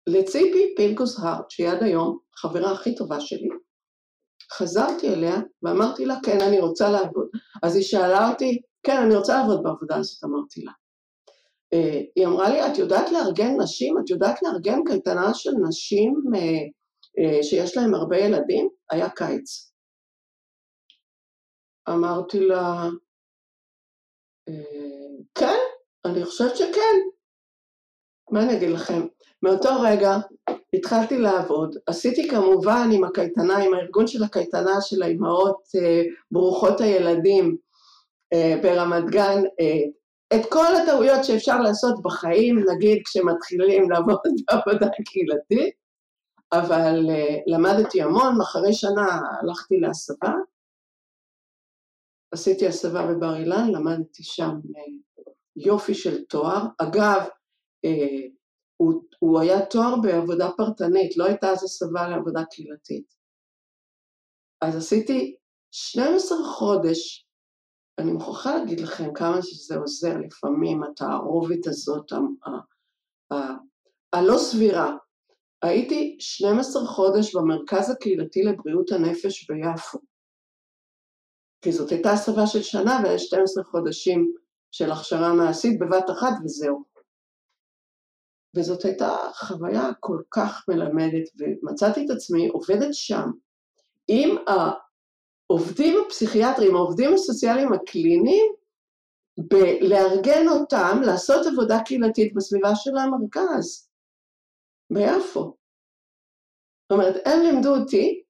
לציפי 0.07 0.73
פינקוס 0.77 1.19
הארט, 1.19 1.49
שהיא 1.49 1.67
עד 1.67 1.83
היום 1.83 2.17
החברה 2.33 2.71
הכי 2.71 2.95
טובה 2.95 3.19
שלי, 3.19 3.49
חזרתי 4.53 5.13
אליה 5.13 5.35
ואמרתי 5.63 6.05
לה, 6.05 6.15
כן, 6.23 6.41
אני 6.41 6.59
רוצה 6.59 6.89
לעבוד. 6.89 7.27
אז 7.63 7.75
היא 7.75 7.83
שאלה 7.83 8.29
אותי, 8.29 8.61
כן, 8.83 8.97
אני 9.05 9.15
רוצה 9.15 9.37
לעבוד 9.37 9.63
בעבודה 9.63 9.95
הזאת, 9.95 10.23
אמרתי 10.23 10.61
לה. 10.61 10.71
Uh, 11.75 11.77
היא 12.15 12.25
אמרה 12.27 12.49
לי, 12.49 12.67
את 12.67 12.77
יודעת 12.77 13.11
לארגן 13.11 13.61
נשים? 13.61 13.95
את 13.99 14.09
יודעת 14.09 14.43
לארגן 14.43 14.79
קייטנה 14.87 15.33
של 15.33 15.51
נשים 15.67 16.13
uh, 16.33 16.37
uh, 16.37 17.43
שיש 17.43 17.77
להן 17.77 17.93
הרבה 17.93 18.17
ילדים? 18.17 18.69
היה 18.91 19.09
קיץ. 19.09 19.71
אמרתי 21.89 22.39
לה, 22.39 22.89
כן, 25.35 25.59
אני 26.05 26.25
חושבת 26.25 26.57
שכן. 26.57 26.95
מה 28.31 28.43
אני 28.43 28.57
אגיד 28.57 28.69
לכם? 28.69 29.01
מאותו 29.43 29.69
רגע 29.81 30.17
התחלתי 30.73 31.17
לעבוד, 31.17 31.75
עשיתי 31.87 32.29
כמובן 32.29 32.89
עם 32.93 33.03
הקייטנה, 33.03 33.57
עם 33.57 33.73
הארגון 33.73 34.07
של 34.07 34.23
הקייטנה 34.23 34.81
של 34.81 35.03
האימהות 35.03 35.61
אה, 35.75 36.03
ברוכות 36.31 36.81
הילדים 36.81 37.57
אה, 38.33 38.55
ברמת 38.63 39.09
גן, 39.09 39.41
אה, 39.59 39.81
את 40.35 40.45
כל 40.49 40.75
הטעויות 40.75 41.23
שאפשר 41.23 41.61
לעשות 41.61 42.01
בחיים, 42.03 42.65
נגיד 42.69 43.01
כשמתחילים 43.05 43.91
לעבוד 43.91 44.19
בעבודה 44.47 44.87
קהילתית, 45.05 45.73
אבל 46.53 47.09
אה, 47.09 47.37
למדתי 47.47 48.01
המון, 48.01 48.41
אחרי 48.41 48.73
שנה 48.73 49.21
הלכתי 49.41 49.79
להסבה, 49.79 50.33
עשיתי 52.31 52.67
הסבה 52.67 53.07
בבר 53.07 53.35
אילן, 53.35 53.71
למדתי 53.71 54.23
שם 54.23 54.49
אה, 54.77 54.83
יופי 55.55 55.93
של 55.93 56.23
תואר. 56.23 56.65
אגב, 56.77 57.21
אה, 57.85 58.27
הוא, 58.77 59.03
הוא 59.19 59.39
היה 59.39 59.65
תואר 59.65 59.95
בעבודה 60.01 60.49
פרטנית, 60.57 61.17
לא 61.17 61.25
הייתה 61.25 61.51
אז 61.51 61.63
הסבה 61.63 62.07
לעבודה 62.09 62.43
קהילתית. 62.45 63.15
אז 64.61 64.75
עשיתי 64.75 65.35
12 65.71 66.37
חודש, 66.45 67.27
אני 67.97 68.11
מוכרחה 68.11 68.55
להגיד 68.55 68.79
לכם 68.79 69.13
כמה 69.13 69.41
שזה 69.41 69.77
עוזר 69.77 70.17
לפעמים, 70.17 70.83
התערובת 70.83 71.67
הזאת, 71.67 72.11
הלא 74.13 74.37
סבירה. 74.37 74.97
הייתי 75.61 76.17
12 76.19 76.85
חודש 76.85 77.35
במרכז 77.35 77.89
הקהילתי 77.89 78.43
לבריאות 78.43 78.91
הנפש 78.91 79.51
ביפו. 79.51 79.99
כי 81.65 81.71
זאת 81.71 81.91
הייתה 81.91 82.11
הסבה 82.11 82.47
של 82.47 82.61
שנה 82.61 82.99
והיה 83.03 83.19
12 83.19 83.63
חודשים 83.63 84.33
של 84.71 84.91
הכשרה 84.91 85.33
מעשית 85.33 85.79
בבת 85.79 86.09
אחת 86.09 86.33
וזהו. 86.43 86.83
וזאת 88.55 88.85
הייתה 88.85 89.17
חוויה 89.33 89.89
כל 89.99 90.21
כך 90.31 90.65
מלמדת, 90.67 91.29
ומצאתי 91.39 92.05
את 92.05 92.09
עצמי 92.09 92.47
עובדת 92.47 92.93
שם 92.93 93.29
עם 94.07 94.35
העובדים 94.47 96.03
הפסיכיאטריים, 96.05 96.75
העובדים 96.75 97.13
הסוציאליים 97.13 97.73
הקליניים, 97.73 98.53
בלארגן 99.37 100.47
אותם 100.47 101.01
לעשות 101.05 101.45
עבודה 101.47 101.79
קהילתית 101.85 102.33
בסביבה 102.33 102.75
של 102.75 102.97
המרכז, 102.97 103.89
ביפו. 104.93 105.55
זאת 106.83 106.91
אומרת, 106.91 107.15
הם 107.25 107.39
לימדו 107.41 107.75
אותי, 107.75 108.23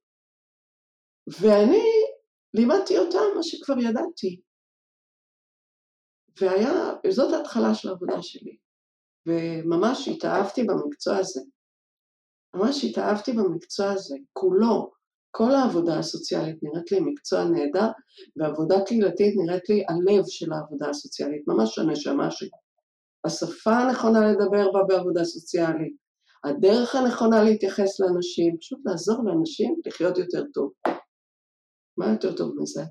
ואני 1.28 1.95
לימדתי 2.56 2.98
אותם 2.98 3.36
מה 3.36 3.44
שכבר 3.44 3.80
ידעתי. 3.80 4.42
וזאת 7.08 7.34
ההתחלה 7.34 7.74
של 7.74 7.90
העבודה 7.90 8.22
שלי. 8.22 8.58
וממש 9.26 10.08
התאהבתי 10.08 10.64
במקצוע 10.64 11.18
הזה. 11.18 11.42
ממש 12.56 12.84
התאהבתי 12.84 13.32
במקצוע 13.32 13.92
הזה, 13.92 14.16
כולו. 14.34 14.92
כל 15.32 15.52
העבודה 15.52 16.00
הסוציאלית 16.00 16.64
נראית 16.64 16.92
לי 16.92 17.00
מקצוע 17.00 17.44
נהדר, 17.44 17.88
ועבודה 18.36 18.76
קהילתית 18.86 19.36
נראית 19.38 19.70
לי 19.70 19.84
הלב 19.90 20.24
של 20.28 20.54
העבודה 20.54 20.90
הסוציאלית, 20.90 21.48
ממש 21.48 21.80
הנשמה 21.80 22.32
שלי. 22.32 22.50
השפה 23.26 23.78
הנכונה 23.78 24.32
לדבר 24.32 24.72
בה 24.72 24.80
בעבודה 24.88 25.24
סוציאלית, 25.24 25.96
הדרך 26.44 26.96
הנכונה 26.96 27.44
להתייחס 27.44 28.00
לאנשים, 28.00 28.58
פשוט 28.58 28.80
לעזור 28.86 29.24
לאנשים 29.26 29.76
לחיות 29.86 30.18
יותר 30.18 30.44
טוב. 30.54 30.72
מה 31.98 32.12
יותר 32.12 32.36
טוב 32.36 32.56
מזה? 32.62 32.82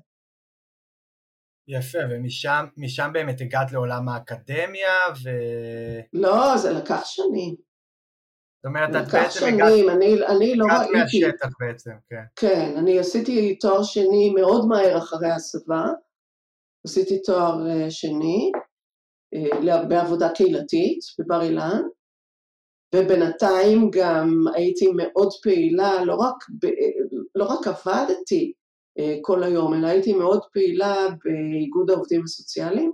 יפה, 1.67 1.97
ומשם 2.09 3.09
באמת 3.13 3.41
הגעת 3.41 3.71
לעולם 3.71 4.09
האקדמיה 4.09 4.93
ו... 5.23 5.29
לא, 6.13 6.57
זה 6.57 6.73
לקח 6.73 7.01
שנים. 7.05 7.55
זאת 8.55 8.65
אומרת, 8.65 8.89
את 8.89 9.11
בעצם 9.13 9.39
שנים, 9.39 9.55
הגעת... 9.55 9.97
אני, 9.97 10.13
אני 10.13 10.55
לא 10.55 10.65
ראיתי... 10.65 11.25
הגעת 11.25 11.33
מהשטח 11.33 11.49
בעצם, 11.59 11.91
כן. 12.09 12.23
כן, 12.35 12.73
אני 12.77 12.99
עשיתי 12.99 13.55
תואר 13.55 13.83
שני 13.83 14.33
מאוד 14.35 14.67
מהר 14.67 14.97
אחרי 14.97 15.31
הסבה. 15.31 15.83
עשיתי 16.85 17.21
תואר 17.21 17.69
אה, 17.69 17.91
שני 17.91 18.51
אה, 19.33 19.85
בעבודה 19.89 20.29
קהילתית 20.35 20.99
בבר 21.19 21.41
אילן, 21.41 21.81
ובינתיים 22.95 23.89
גם 23.91 24.43
הייתי 24.55 24.85
מאוד 24.95 25.29
פעילה, 25.43 26.05
לא 26.05 26.15
רק, 26.15 26.35
ב, 26.61 26.67
לא 27.35 27.45
רק 27.45 27.67
עבדתי 27.67 28.53
כל 29.21 29.43
היום, 29.43 29.73
אלא 29.73 29.87
הייתי 29.87 30.13
מאוד 30.13 30.41
פעילה 30.53 31.07
באיגוד 31.23 31.89
העובדים 31.89 32.23
הסוציאליים. 32.23 32.91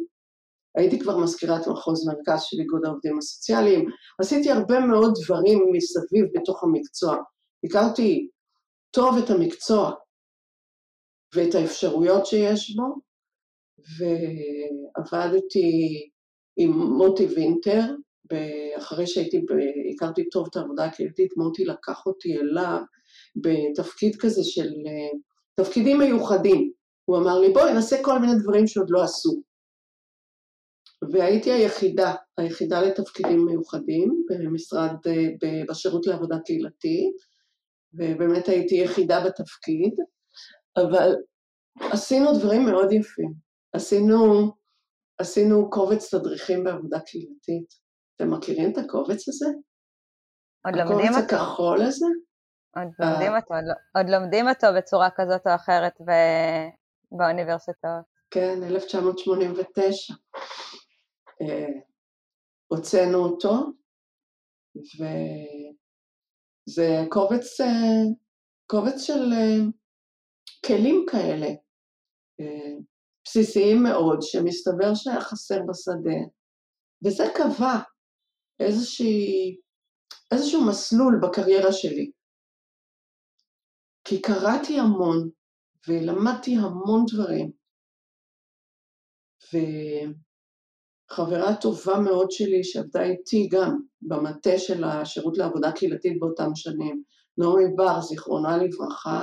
הייתי 0.77 0.99
כבר 0.99 1.17
מזכירת 1.17 1.67
מחוז 1.67 2.07
מרכז 2.07 2.41
של 2.43 2.57
איגוד 2.59 2.85
העובדים 2.85 3.17
הסוציאליים, 3.17 3.89
עשיתי 4.19 4.51
הרבה 4.51 4.79
מאוד 4.79 5.13
דברים 5.23 5.59
מסביב 5.71 6.25
בתוך 6.33 6.63
המקצוע. 6.63 7.17
הכרתי 7.63 8.29
טוב 8.91 9.17
את 9.17 9.29
המקצוע 9.29 9.91
ואת 11.35 11.55
האפשרויות 11.55 12.25
שיש 12.25 12.75
בו, 12.75 12.95
ועבדתי 14.97 16.09
עם 16.57 16.71
מוטי 16.71 17.25
וינטר, 17.25 17.81
אחרי 18.77 19.07
שהייתי, 19.07 19.45
הכרתי 19.93 20.29
טוב 20.29 20.47
את 20.51 20.55
העבודה 20.55 20.85
הקהילתית, 20.85 21.37
מוטי 21.37 21.65
לקח 21.65 22.05
אותי 22.05 22.37
אליו 22.37 22.79
בתפקיד 23.35 24.15
כזה 24.15 24.43
של 24.43 24.69
תפקידים 25.55 25.97
מיוחדים. 25.99 26.71
הוא 27.05 27.17
אמר 27.17 27.39
לי, 27.39 27.53
בואי 27.53 27.73
נעשה 27.73 28.03
כל 28.03 28.19
מיני 28.19 28.33
דברים 28.43 28.67
שעוד 28.67 28.87
לא 28.89 29.03
עשו. 29.03 29.41
והייתי 31.11 31.51
היחידה, 31.51 32.13
היחידה 32.37 32.81
לתפקידים 32.81 33.45
מיוחדים 33.45 34.25
במשרד, 34.29 34.91
בשירות 35.69 36.07
לעבודה 36.07 36.35
קהילתית, 36.45 37.15
ובאמת 37.93 38.47
הייתי 38.47 38.75
יחידה 38.75 39.25
בתפקיד, 39.25 39.95
אבל 40.77 41.15
עשינו 41.79 42.39
דברים 42.39 42.65
מאוד 42.65 42.91
יפים. 42.91 43.33
עשינו, 43.73 44.51
עשינו 45.17 45.69
קובץ 45.69 46.13
תדריכים 46.13 46.63
בעבודה 46.63 46.99
קהילתית. 46.99 47.73
אתם 48.15 48.33
מכירים 48.33 48.71
את 48.71 48.77
הקובץ 48.77 49.27
הזה? 49.27 49.45
עוד 50.65 50.75
לומדים 50.75 51.07
אותו. 51.07 51.17
הקובץ 51.17 51.33
הכחול 51.33 51.81
הזה? 51.81 52.05
עוד 52.75 52.87
לומדים 52.99 53.31
אותו, 53.35 53.53
עוד, 53.53 53.63
עוד 53.97 54.09
לומדים 54.09 54.49
אותו 54.49 54.67
בצורה 54.77 55.09
כזאת 55.15 55.47
או 55.47 55.55
אחרת 55.55 56.01
ב... 56.01 56.11
באוניברסיטאות. 57.11 58.05
כן, 58.31 58.63
1989. 58.63 60.13
אה, 61.41 61.67
הוצאנו 62.67 63.17
אותו, 63.17 63.53
וזה 66.67 67.05
קובץ, 67.09 67.61
אה, 67.61 68.03
קובץ 68.67 69.01
של 69.01 69.33
אה, 69.33 69.57
כלים 70.65 71.05
כאלה, 71.11 71.47
בסיסיים 73.25 73.83
מאוד, 73.83 74.21
שמסתבר 74.21 74.95
שהיה 74.95 75.21
חסר 75.21 75.59
בשדה, 75.69 76.19
וזה 77.05 77.23
קבע 77.35 77.79
איזושהי, 78.59 79.57
איזשהו 80.33 80.65
מסלול 80.67 81.19
בקריירה 81.23 81.71
שלי. 81.71 82.11
כי 84.03 84.21
קראתי 84.21 84.79
המון 84.79 85.29
ולמדתי 85.87 86.55
המון 86.55 87.05
דברים, 87.13 87.51
וחברה 91.11 91.55
טובה 91.61 91.99
מאוד 91.99 92.31
שלי 92.31 92.63
שעבדה 92.63 93.03
איתי 93.03 93.49
גם 93.51 93.77
במטה 94.01 94.57
של 94.57 94.83
השירות 94.83 95.37
לעבודה 95.37 95.71
קהילתית 95.71 96.19
באותם 96.19 96.55
שנים, 96.55 97.03
נעמי 97.37 97.75
בר, 97.75 98.01
זיכרונה 98.01 98.57
לברכה, 98.57 99.21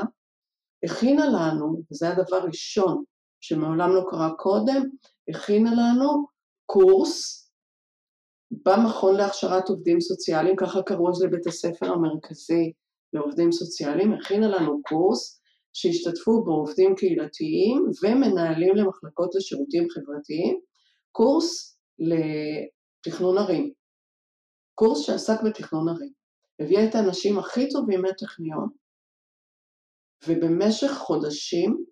הכינה 0.85 1.27
לנו, 1.27 1.83
וזה 1.93 2.09
הדבר 2.09 2.41
ראשון 2.47 3.05
שמעולם 3.41 3.91
לא 3.95 4.03
קרה 4.11 4.31
קודם, 4.39 4.83
הכינה 5.29 5.71
לנו 5.71 6.27
קורס 6.67 7.45
במכון 8.51 9.17
להכשרת 9.17 9.69
עובדים 9.69 10.01
סוציאליים, 10.01 10.57
ככה 10.57 10.83
קראו 10.83 11.11
לזה 11.11 11.29
בית 11.29 11.47
הספר 11.47 11.87
המרכזי 11.93 12.73
לעובדים 13.13 13.53
סוציאליים, 13.53 14.13
הכינה 14.13 14.49
לנו 14.49 14.83
קורס 14.83 15.43
שהשתתפו 15.73 16.45
בו 16.45 16.51
עובדים 16.51 16.95
קהילתיים 16.97 17.87
ומנהלים 18.03 18.77
למחלקות 18.77 19.35
לשירותים 19.35 19.87
חברתיים, 19.91 20.61
קורס 21.13 21.79
לתכנון 21.99 23.39
ערים, 23.39 23.73
קורס 24.75 25.07
שעסק 25.07 25.43
בתכנון 25.45 25.89
ערים. 25.89 26.13
הביאה 26.61 26.89
את 26.89 26.95
האנשים 26.95 27.39
הכי 27.39 27.69
טובים 27.69 28.03
מהטכניון, 28.03 28.69
ובמשך 30.29 30.91
חודשים 30.93 31.85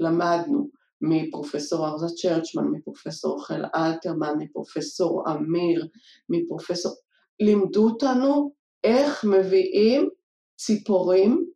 למדנו 0.00 0.70
מפרופסור 1.00 1.86
ארזה 1.86 2.06
צ'רצ'מן, 2.06 2.64
מפרופסור 2.72 3.36
רחל 3.36 3.64
אלתרמן, 3.74 4.34
מפרופסור 4.38 5.24
אמיר, 5.30 5.88
מפרופסור... 6.28 6.92
לימדו 7.40 7.88
אותנו 7.88 8.52
איך 8.84 9.24
מביאים 9.24 10.08
ציפורים 10.56 11.50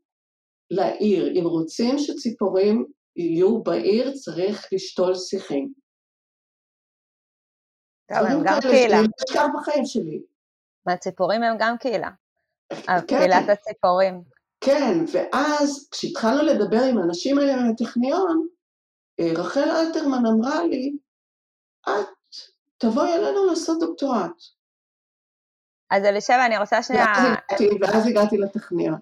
לעיר. 0.70 1.32
אם 1.40 1.44
רוצים 1.44 1.98
שציפורים 1.98 2.87
יהיו 3.16 3.62
בעיר, 3.62 4.12
צריך 4.14 4.68
לשתול 4.72 5.14
שיחים. 5.14 5.72
טוב, 8.09 8.26
הם 8.26 8.42
גם 8.46 8.59
קהילה. 8.61 8.96
יש 8.96 9.37
גם 9.37 9.50
בחיים 9.56 9.85
שלי. 9.85 10.22
והציפורים 10.87 11.42
הם 11.42 11.56
גם 11.59 11.76
קהילה. 11.80 12.11
כן. 12.68 13.00
קהילת 13.09 13.48
הציפורים. 13.48 14.22
כן, 14.61 15.04
ואז 15.12 15.88
כשהתחלנו 15.90 16.42
לדבר 16.42 16.82
עם 16.90 16.98
האנשים 16.98 17.38
האלה 17.38 17.56
מהטכניון, 17.56 18.46
אה, 19.20 19.32
רחל 19.37 19.70
אלתרמן 19.70 20.26
אמרה 20.26 20.64
לי, 20.64 20.96
את 21.82 22.06
תבואי 22.78 23.14
אלינו 23.14 23.46
לעשות 23.46 23.78
דוקטורט. 23.80 24.55
אז 25.90 26.05
אלישבע, 26.05 26.46
אני 26.46 26.59
רוצה 26.59 26.83
שנייה... 26.83 27.07
ואז 27.81 28.07
הגעתי, 28.07 28.38
לטכניון. 28.38 28.99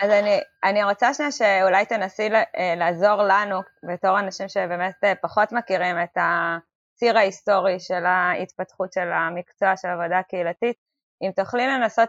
אז 0.00 0.10
אני, 0.10 0.40
אני 0.64 0.84
רוצה 0.84 1.14
שנייה 1.14 1.32
שאולי 1.32 1.86
תנסי 1.86 2.28
אה, 2.32 2.74
לעזור 2.76 3.22
לנו, 3.22 3.60
בתור 3.92 4.18
אנשים 4.18 4.48
שבאמת 4.48 4.94
אה, 5.04 5.14
פחות 5.22 5.52
מכירים 5.52 5.96
את 6.02 6.16
הציר 6.16 7.18
ההיסטורי 7.18 7.80
של 7.80 8.04
ההתפתחות 8.06 8.92
של 8.92 9.12
המקצוע 9.12 9.76
של 9.76 9.88
עבודה 9.88 10.22
קהילתית, 10.28 10.76
אם 11.22 11.30
תוכלי 11.36 11.66
לנסות 11.66 12.08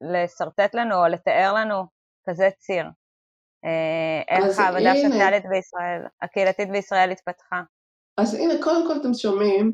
לשרטט 0.00 0.74
לנו 0.74 0.94
או 0.94 1.08
לתאר 1.08 1.52
לנו 1.54 1.84
כזה 2.28 2.48
ציר. 2.58 2.84
אה, 3.64 4.36
איך 4.36 4.58
העבודה 4.58 4.92
הסוציאלית 4.92 5.44
בישראל, 5.46 6.02
הקהילתית 6.22 6.70
בישראל 6.70 7.10
התפתחה. 7.10 7.62
אז 8.18 8.34
הנה, 8.34 8.54
קודם 8.62 8.86
כל 8.86 9.00
אתם 9.00 9.14
שומעים 9.14 9.72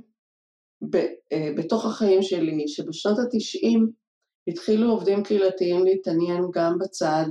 בתוך 1.57 1.85
החיים 1.85 2.23
שלי, 2.23 2.68
שבשנות 2.68 3.18
ה-90 3.18 3.79
התחילו 4.49 4.90
עובדים 4.90 5.23
קהילתיים 5.23 5.85
להתעניין 5.85 6.42
גם 6.55 6.79
בצד 6.79 7.27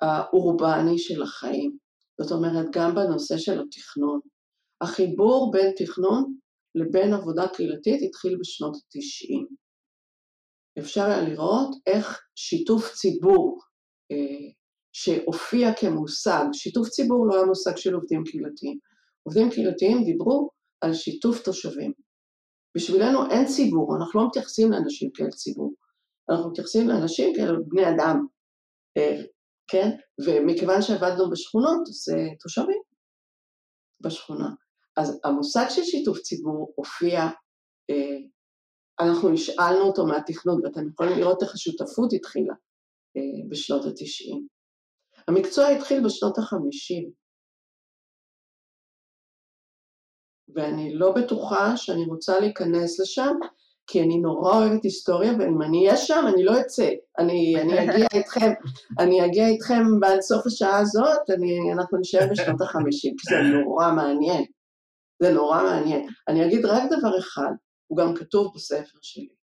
האורבני 0.00 0.98
של 0.98 1.22
החיים, 1.22 1.76
זאת 2.20 2.32
אומרת, 2.32 2.66
גם 2.72 2.94
בנושא 2.94 3.36
של 3.38 3.60
התכנון. 3.60 4.20
החיבור 4.80 5.50
בין 5.52 5.72
תכנון 5.76 6.34
לבין 6.74 7.14
עבודה 7.14 7.48
קהילתית 7.48 8.02
התחיל 8.02 8.36
בשנות 8.40 8.76
ה-90. 8.76 9.54
אפשר 10.78 11.04
היה 11.04 11.22
לראות 11.22 11.76
איך 11.86 12.20
שיתוף 12.34 12.92
ציבור 12.94 13.60
אה, 14.12 14.50
שהופיע 14.92 15.74
כמושג, 15.80 16.44
שיתוף 16.52 16.88
ציבור 16.88 17.26
לא 17.26 17.34
היה 17.34 17.44
מושג 17.44 17.76
של 17.76 17.94
עובדים 17.94 18.24
קהילתיים. 18.24 18.78
עובדים 19.22 19.50
קהילתיים 19.50 20.04
דיברו 20.04 20.50
על 20.80 20.94
שיתוף 20.94 21.42
תושבים. 21.42 21.92
בשבילנו 22.76 23.30
אין 23.30 23.46
ציבור, 23.46 23.96
אנחנו 23.96 24.20
לא 24.20 24.26
מתייחסים 24.26 24.72
לאנשים 24.72 25.10
כאל 25.14 25.30
ציבור, 25.30 25.74
אנחנו 26.30 26.50
מתייחסים 26.50 26.88
לאנשים 26.88 27.34
כאל 27.36 27.56
בני 27.68 27.82
אדם, 27.90 28.26
אה, 28.96 29.22
כן? 29.68 29.90
ומכיוון 30.26 30.82
שעבדנו 30.82 31.30
בשכונות, 31.30 31.86
זה 31.86 32.16
תושבים 32.40 32.82
בשכונה. 34.00 34.48
אז 34.96 35.20
המושג 35.24 35.66
של 35.68 35.82
שיתוף 35.82 36.18
ציבור 36.18 36.72
הופיע, 36.76 37.20
אה, 37.90 38.18
אנחנו 39.00 39.32
השאלנו 39.32 39.82
אותו 39.82 40.06
מהתכנון, 40.06 40.64
ואתם 40.64 40.88
יכולים 40.88 41.18
לראות 41.18 41.42
איך 41.42 41.54
השותפות 41.54 42.12
התחילה 42.12 42.54
אה, 43.16 43.48
בשנות 43.50 43.84
ה-90. 43.84 44.38
המקצוע 45.28 45.68
התחיל 45.68 46.04
בשנות 46.04 46.38
ה-50, 46.38 47.10
ואני 50.54 50.94
לא 50.94 51.12
בטוחה 51.12 51.76
שאני 51.76 52.04
רוצה 52.04 52.40
להיכנס 52.40 53.00
לשם, 53.00 53.36
כי 53.86 54.02
אני 54.02 54.18
נורא 54.18 54.58
אוהבת 54.58 54.84
היסטוריה, 54.84 55.32
ואם 55.38 55.62
אני 55.62 55.86
אהיה 55.86 55.96
שם, 55.96 56.24
אני 56.34 56.44
לא 56.44 56.60
אצא. 56.60 56.88
אני, 57.18 57.60
אני 57.60 57.84
אגיע 57.84 58.06
איתכם, 58.18 58.52
אני 58.98 59.24
אגיע 59.24 59.48
איתכם 59.48 60.00
בעד 60.00 60.20
סוף 60.20 60.46
השעה 60.46 60.78
הזאת, 60.78 61.30
אני, 61.30 61.72
אנחנו 61.72 61.98
נשאר 61.98 62.26
בשנות 62.30 62.60
ה-50, 62.60 62.90
כי 62.90 63.30
זה 63.30 63.36
נורא 63.64 63.92
מעניין. 63.92 64.44
זה 65.22 65.32
נורא 65.32 65.62
מעניין. 65.62 66.08
אני 66.28 66.46
אגיד 66.46 66.64
רק 66.64 66.82
דבר 66.90 67.18
אחד, 67.18 67.52
הוא 67.86 67.98
גם 67.98 68.14
כתוב 68.14 68.52
בספר 68.54 68.98
שלי, 69.02 69.34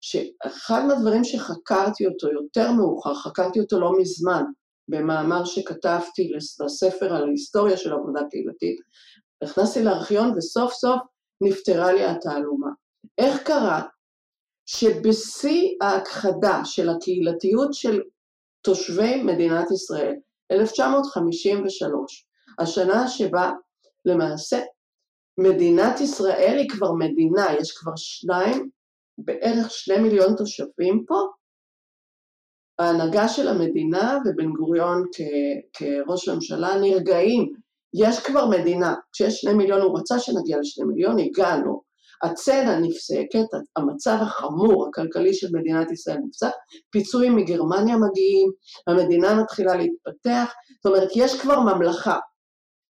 שאחד 0.00 0.84
מהדברים 0.86 1.24
שחקרתי 1.24 2.06
אותו 2.06 2.28
יותר 2.32 2.72
מאוחר, 2.72 3.14
חקרתי 3.14 3.60
אותו 3.60 3.80
לא 3.80 3.92
מזמן, 3.98 4.42
במאמר 4.88 5.44
שכתבתי 5.44 6.32
לספר 6.64 7.14
על 7.14 7.28
היסטוריה 7.28 7.76
של 7.76 7.92
עבודה 7.92 8.20
קהילתית, 8.30 8.80
נכנסתי 9.42 9.84
לארכיון 9.84 10.32
וסוף 10.36 10.72
סוף 10.72 11.00
נפתרה 11.40 11.92
לי 11.92 12.04
התעלומה. 12.04 12.70
איך 13.18 13.42
קרה 13.42 13.82
שבשיא 14.66 15.76
ההכחדה 15.80 16.60
של 16.64 16.88
הקהילתיות 16.88 17.74
של 17.74 18.00
תושבי 18.62 19.22
מדינת 19.22 19.70
ישראל, 19.70 20.14
1953, 20.50 22.26
השנה 22.58 23.08
שבה 23.08 23.52
למעשה 24.04 24.60
מדינת 25.38 26.00
ישראל 26.00 26.56
היא 26.58 26.68
כבר 26.70 26.92
מדינה, 26.92 27.46
יש 27.60 27.72
כבר 27.72 27.92
שניים, 27.96 28.70
בערך 29.18 29.70
שני 29.70 29.98
מיליון 29.98 30.36
תושבים 30.36 31.04
פה, 31.06 31.20
ההנהגה 32.78 33.28
של 33.28 33.48
המדינה 33.48 34.18
ובן 34.24 34.52
גוריון 34.52 35.04
כ- 35.12 35.78
כראש 35.78 36.28
הממשלה 36.28 36.80
נרגעים, 36.80 37.54
יש 37.94 38.20
כבר 38.20 38.46
מדינה, 38.46 38.94
כשיש 39.12 39.40
שני 39.40 39.52
מיליון 39.52 39.80
הוא 39.80 39.98
רצה 39.98 40.18
שנגיע 40.18 40.58
לשני 40.60 40.84
מיליון, 40.84 41.18
הגענו, 41.18 41.82
הצנע 42.22 42.78
נפסקת, 42.78 43.46
המצב 43.76 44.18
החמור 44.20 44.88
הכלכלי 44.88 45.34
של 45.34 45.46
מדינת 45.52 45.90
ישראל 45.90 46.18
נפסק, 46.26 46.52
פיצויים 46.90 47.36
מגרמניה 47.36 47.96
מגיעים, 47.96 48.50
המדינה 48.86 49.42
מתחילה 49.42 49.76
להתפתח, 49.76 50.52
זאת 50.84 50.92
אומרת 50.92 51.08
יש 51.16 51.40
כבר 51.40 51.60
ממלכה, 51.60 52.18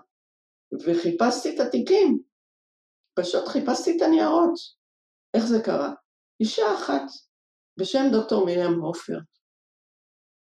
וחיפשתי 0.87 1.55
את 1.55 1.61
התיקים, 1.61 2.19
פשוט 3.15 3.49
חיפשתי 3.49 3.97
את 3.97 4.03
הניירות. 4.03 4.55
איך 5.35 5.47
זה 5.47 5.63
קרה? 5.65 5.93
אישה 6.41 6.75
אחת 6.75 7.03
בשם 7.79 8.05
דוקטור 8.13 8.47
מרים 8.47 8.81
הופר. 8.81 9.19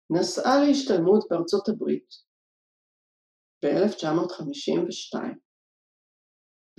נסעה 0.10 0.54
להשתלמות 0.64 1.24
בארצות 1.30 1.70
הברית 1.70 2.10
ב-1952. 3.64 5.20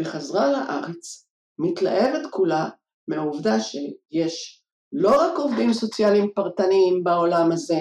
וחזרה 0.01 0.53
לארץ 0.53 1.29
מתלהבת 1.59 2.31
כולה 2.31 2.65
מהעובדה 3.09 3.61
שיש 3.61 4.65
לא 4.93 5.11
רק 5.11 5.39
עובדים 5.39 5.73
סוציאליים 5.73 6.31
פרטניים 6.35 7.05
בעולם 7.05 7.53
הזה, 7.53 7.81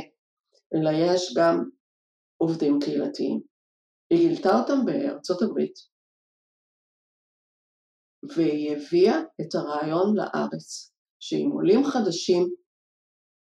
אלא 0.74 0.90
יש 1.06 1.34
גם 1.38 1.56
עובדים 2.38 2.80
קהילתיים. 2.84 3.42
היא 4.10 4.20
גילתה 4.20 4.50
אותם 4.50 4.86
בארצות 4.86 5.42
הברית, 5.42 5.76
והיא 8.36 8.72
הביאה 8.72 9.18
את 9.42 9.56
הרעיון 9.56 10.16
לארץ, 10.18 10.94
שעם 11.20 11.52
עולים 11.52 11.84
חדשים 11.86 12.50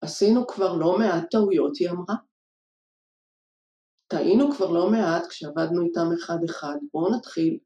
עשינו 0.04 0.46
כבר 0.46 0.76
לא 0.76 0.98
מעט 0.98 1.30
טעויות, 1.30 1.76
היא 1.80 1.90
אמרה. 1.90 2.14
טעינו 4.10 4.52
כבר 4.52 4.70
לא 4.70 4.90
מעט 4.90 5.26
כשעבדנו 5.28 5.82
איתם 5.86 6.06
אחד-אחד, 6.18 6.76
בואו 6.92 7.16
נתחיל 7.16 7.58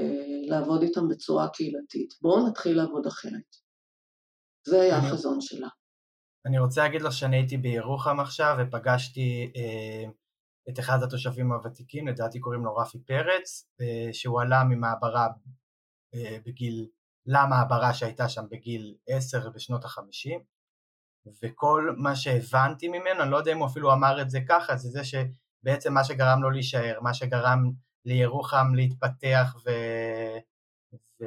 אה, 0.00 0.48
לעבוד 0.48 0.82
איתם 0.82 1.08
בצורה 1.08 1.48
קהילתית, 1.48 2.14
בואו 2.22 2.48
נתחיל 2.48 2.76
לעבוד 2.76 3.06
אחרת. 3.06 3.56
זה 4.68 4.80
היה 4.80 4.98
אני, 4.98 5.06
החזון 5.06 5.40
שלה. 5.40 5.68
אני 6.46 6.58
רוצה 6.58 6.82
להגיד 6.82 7.02
לך 7.02 7.12
שאני 7.12 7.36
הייתי 7.36 7.56
בירוחם 7.56 8.20
עכשיו 8.20 8.56
ופגשתי 8.58 9.52
אה, 9.56 10.10
את 10.68 10.78
אחד 10.78 10.98
התושבים 11.02 11.52
הוותיקים, 11.52 12.08
לדעתי 12.08 12.40
קוראים 12.40 12.64
לו 12.64 12.76
רפי 12.76 12.98
פרץ, 12.98 13.68
אה, 13.80 14.12
שהוא 14.12 14.40
עלה 14.40 14.64
ממעברה 14.64 15.26
אה, 16.14 16.38
בגיל, 16.46 16.88
למעברה 17.26 17.94
שהייתה 17.94 18.28
שם 18.28 18.44
בגיל 18.50 18.96
10 19.08 19.50
בשנות 19.50 19.84
החמישים, 19.84 20.40
וכל 21.42 21.94
מה 21.96 22.16
שהבנתי 22.16 22.88
ממנו, 22.88 23.22
אני 23.22 23.30
לא 23.30 23.36
יודע 23.36 23.52
אם 23.52 23.58
הוא 23.58 23.66
אפילו 23.66 23.92
אמר 23.92 24.22
את 24.22 24.30
זה 24.30 24.38
ככה, 24.48 24.76
זה 24.76 24.88
זה 24.88 25.00
שבעצם 25.04 25.94
מה 25.94 26.04
שגרם 26.04 26.42
לו 26.42 26.50
להישאר, 26.50 26.98
מה 27.00 27.14
שגרם 27.14 27.70
לירוחם 28.04 28.74
להתפתח 28.74 29.56
ו... 29.64 29.70
ו... 31.20 31.24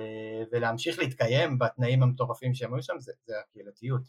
ולהמשיך 0.51 0.99
להתקיים 0.99 1.59
בתנאים 1.59 2.03
המטורפים 2.03 2.53
שהם 2.53 2.73
היו 2.73 2.83
שם, 2.83 2.99
זה, 2.99 3.11
זה 3.25 3.33
הקהילתיות. 3.39 4.01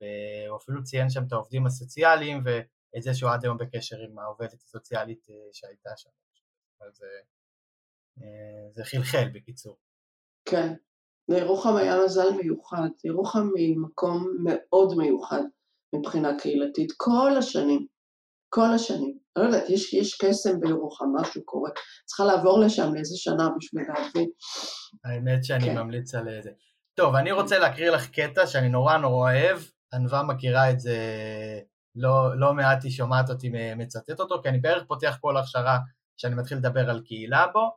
והוא 0.00 0.58
אפילו 0.58 0.84
ציין 0.84 1.10
שם 1.10 1.24
את 1.26 1.32
העובדים 1.32 1.66
הסוציאליים 1.66 2.42
ואת 2.44 3.02
זה 3.02 3.14
שהוא 3.14 3.30
עד 3.30 3.44
היום 3.44 3.58
בקשר 3.58 3.96
עם 4.00 4.18
העובדת 4.18 4.62
הסוציאלית 4.62 5.26
אה, 5.30 5.34
שהייתה 5.52 5.90
שם. 5.96 6.10
זה, 6.92 7.06
אה, 8.22 8.70
זה 8.70 8.84
חלחל 8.84 9.28
בקיצור. 9.34 9.78
כן, 10.44 10.74
לירוחם 11.28 11.76
היה 11.76 12.04
מזל 12.04 12.30
מיוחד, 12.42 12.88
ירוחם 13.04 13.48
היא 13.56 13.76
מקום 13.78 14.28
מאוד 14.44 14.94
מיוחד 14.96 15.42
מבחינה 15.94 16.38
קהילתית, 16.38 16.92
כל 16.96 17.36
השנים, 17.38 17.86
כל 18.48 18.74
השנים. 18.74 19.18
אני 19.36 19.44
לא 19.44 19.48
יודעת, 19.48 19.70
יש, 19.70 19.94
יש 19.94 20.14
קסם 20.14 20.60
בירוחם, 20.60 21.04
משהו 21.20 21.44
קורה. 21.44 21.70
צריכה 22.04 22.24
לעבור 22.24 22.60
לשם 22.60 22.94
לאיזה 22.94 23.16
שנה 23.16 23.48
בשביל 23.58 23.84
להבין. 23.88 24.28
האמת 25.04 25.44
שאני 25.44 25.64
כן. 25.64 25.78
ממליץ 25.78 26.14
על 26.14 26.28
זה. 26.42 26.50
טוב, 26.94 27.14
אני 27.14 27.32
רוצה 27.32 27.58
להקריא 27.58 27.90
לך 27.90 28.10
קטע 28.10 28.46
שאני 28.46 28.68
נורא 28.68 28.96
נורא 28.96 29.30
אוהב, 29.30 29.58
ענווה 29.94 30.22
מכירה 30.22 30.70
את 30.70 30.80
זה 30.80 30.96
לא, 31.94 32.38
לא 32.38 32.54
מעט, 32.54 32.84
היא 32.84 32.92
שומעת 32.92 33.30
אותי 33.30 33.52
מצטט 33.76 34.20
אותו, 34.20 34.42
כי 34.42 34.48
אני 34.48 34.58
בערך 34.58 34.84
פותח 34.88 35.18
כל 35.20 35.36
הכשרה 35.36 35.78
שאני 36.16 36.34
מתחיל 36.34 36.58
לדבר 36.58 36.90
על 36.90 37.00
קהילה 37.04 37.46
בו, 37.52 37.70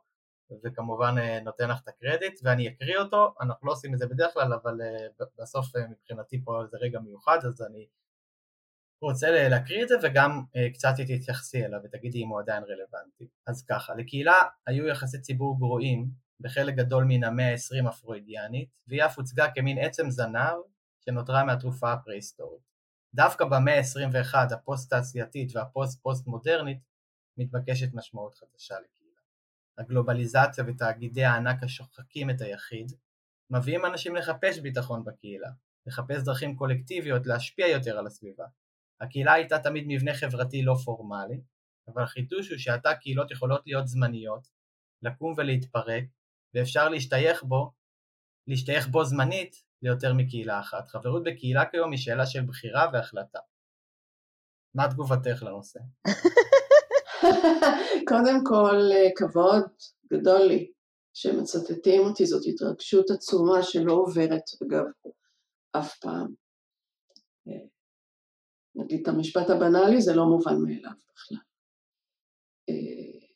וכמובן 0.64 1.14
אה, 1.18 1.40
נותן 1.40 1.70
לך 1.70 1.80
את 1.82 1.88
הקרדיט, 1.88 2.40
ואני 2.42 2.68
אקריא 2.68 2.98
אותו, 2.98 3.34
אנחנו 3.40 3.66
לא 3.66 3.72
עושים 3.72 3.94
את 3.94 3.98
זה 3.98 4.06
בדרך 4.06 4.34
כלל, 4.34 4.52
אבל 4.52 4.80
אה, 4.82 5.26
בסוף 5.38 5.76
אה, 5.76 5.86
מבחינתי 5.88 6.44
פה 6.44 6.62
זה 6.70 6.76
רגע 6.80 7.00
מיוחד, 7.00 7.38
אז 7.44 7.62
אני 7.62 7.86
רוצה 9.02 9.48
להקריא 9.48 9.82
את 9.82 9.88
זה 9.88 9.94
וגם 10.02 10.42
קצת 10.74 10.94
תתייחסי 10.96 11.64
אליו 11.64 11.80
ותגידי 11.84 12.22
אם 12.22 12.28
הוא 12.28 12.40
עדיין 12.40 12.64
רלוונטי. 12.64 13.28
אז 13.46 13.64
ככה, 13.68 13.94
לקהילה 13.94 14.34
היו 14.66 14.86
יחסי 14.86 15.20
ציבור 15.20 15.58
גרועים 15.58 16.08
בחלק 16.40 16.74
גדול 16.74 17.04
מן 17.08 17.24
המאה 17.24 17.52
ה-20 17.52 17.88
הפרוידיאנית, 17.88 18.68
והיא 18.88 19.04
אף 19.04 19.18
הוצגה 19.18 19.46
כמין 19.54 19.78
עצם 19.78 20.10
זנב 20.10 20.56
שנותרה 21.04 21.44
מהתקופה 21.44 21.92
הפרה-היסטורית. 21.92 22.62
דווקא 23.14 23.44
במאה 23.44 23.78
ה-21 23.78 24.54
הפוסט-תעשייתית 24.54 25.56
והפוסט-פוסט 25.56 26.26
מודרנית 26.26 26.78
מתבקשת 27.36 27.94
משמעות 27.94 28.34
חדשה 28.34 28.74
לקהילה. 28.74 29.03
הגלובליזציה 29.78 30.64
ותאגידי 30.66 31.24
הענק 31.24 31.62
השוחקים 31.62 32.30
את 32.30 32.40
היחיד, 32.40 32.92
מביאים 33.50 33.84
אנשים 33.86 34.16
לחפש 34.16 34.58
ביטחון 34.58 35.04
בקהילה, 35.04 35.48
לחפש 35.86 36.22
דרכים 36.24 36.56
קולקטיביות 36.56 37.26
להשפיע 37.26 37.66
יותר 37.66 37.98
על 37.98 38.06
הסביבה. 38.06 38.44
הקהילה 39.00 39.32
הייתה 39.32 39.58
תמיד 39.58 39.84
מבנה 39.88 40.14
חברתי 40.14 40.62
לא 40.62 40.74
פורמלי, 40.84 41.40
אבל 41.88 42.02
החידוש 42.02 42.50
הוא 42.50 42.58
שעתה 42.58 42.94
קהילות 42.94 43.30
יכולות 43.30 43.62
להיות 43.66 43.88
זמניות, 43.88 44.48
לקום 45.02 45.34
ולהתפרק, 45.36 46.04
ואפשר 46.54 46.88
להשתייך 46.88 47.42
בו, 47.42 47.72
להשתייך 48.46 48.88
בו 48.88 49.04
זמנית 49.04 49.56
ליותר 49.82 50.14
מקהילה 50.14 50.60
אחת. 50.60 50.88
חברות 50.88 51.22
בקהילה 51.24 51.70
כיום 51.70 51.90
היא 51.90 51.98
שאלה 51.98 52.26
של 52.26 52.46
בחירה 52.46 52.86
והחלטה. 52.92 53.38
מה 54.74 54.88
תגובתך 54.88 55.42
לנושא? 55.42 55.80
קודם 58.08 58.44
כל, 58.44 58.76
אה, 58.92 59.08
כבוד 59.16 59.62
גדול 60.12 60.42
לי 60.42 60.70
שמצטטים 61.14 62.00
אותי, 62.00 62.26
זאת 62.26 62.42
התרגשות 62.46 63.10
עצומה 63.10 63.62
שלא 63.62 63.92
עוברת, 63.92 64.42
אגב, 64.62 64.84
אף 65.72 65.98
פעם. 65.98 66.34
אה, 67.48 67.66
נגיד 68.74 69.00
את 69.02 69.08
המשפט 69.08 69.50
הבנאלי, 69.50 70.00
זה 70.00 70.14
לא 70.14 70.24
מובן 70.24 70.56
מאליו 70.62 70.92
בכלל. 71.14 71.38
אה, 72.68 73.26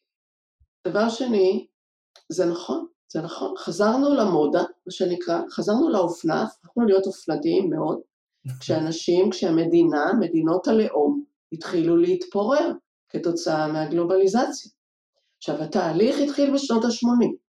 דבר 0.89 1.09
שני, 1.09 1.67
זה 2.33 2.47
נכון, 2.47 2.87
זה 3.13 3.23
נכון, 3.23 3.55
חזרנו 3.59 4.15
למודה, 4.15 4.61
מה 4.61 4.91
שנקרא, 4.91 5.41
חזרנו 5.51 5.91
לאופנה, 5.91 6.43
הפכנו 6.43 6.87
להיות 6.87 7.07
אופנתיים 7.07 7.71
מאוד, 7.71 8.01
כשאנשים, 8.61 9.31
כשהמדינה, 9.31 10.13
מדינות 10.21 10.69
הלאום, 10.69 11.25
התחילו 11.53 11.97
להתפורר. 11.97 12.73
כתוצאה 13.09 13.67
מהגלובליזציה. 13.67 14.71
עכשיו, 15.39 15.63
התהליך 15.63 16.17
התחיל 16.19 16.55
בשנות 16.55 16.85
ה-80. 16.85 17.49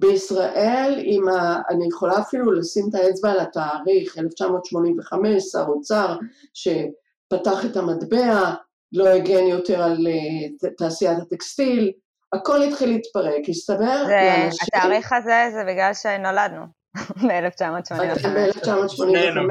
בישראל, 0.00 1.00
עם 1.02 1.28
ה... 1.28 1.60
אני 1.70 1.86
יכולה 1.88 2.18
אפילו 2.18 2.52
לשים 2.52 2.84
את 2.90 2.94
האצבע 2.94 3.30
על 3.30 3.40
התאריך, 3.40 4.18
1985, 4.18 5.42
שר 5.42 5.64
אוצר 5.68 6.16
שפתח 6.54 7.64
את 7.70 7.76
המטבע, 7.76 8.54
לא 8.92 9.08
הגן 9.08 9.46
יותר 9.46 9.82
על 9.82 9.96
uh, 9.96 10.68
תעשיית 10.78 11.18
הטקסטיל, 11.18 11.92
הכל 12.32 12.62
התחיל 12.62 12.88
להתפרק, 12.88 13.48
הסתבר 13.48 14.02
לאנשים... 14.02 14.68
התאריך 14.74 15.12
הזה 15.12 15.50
זה 15.52 15.64
בגלל 15.64 15.94
שנולדנו. 15.94 16.83
ב-1985. 17.22 17.94
ב-1985, 17.94 19.44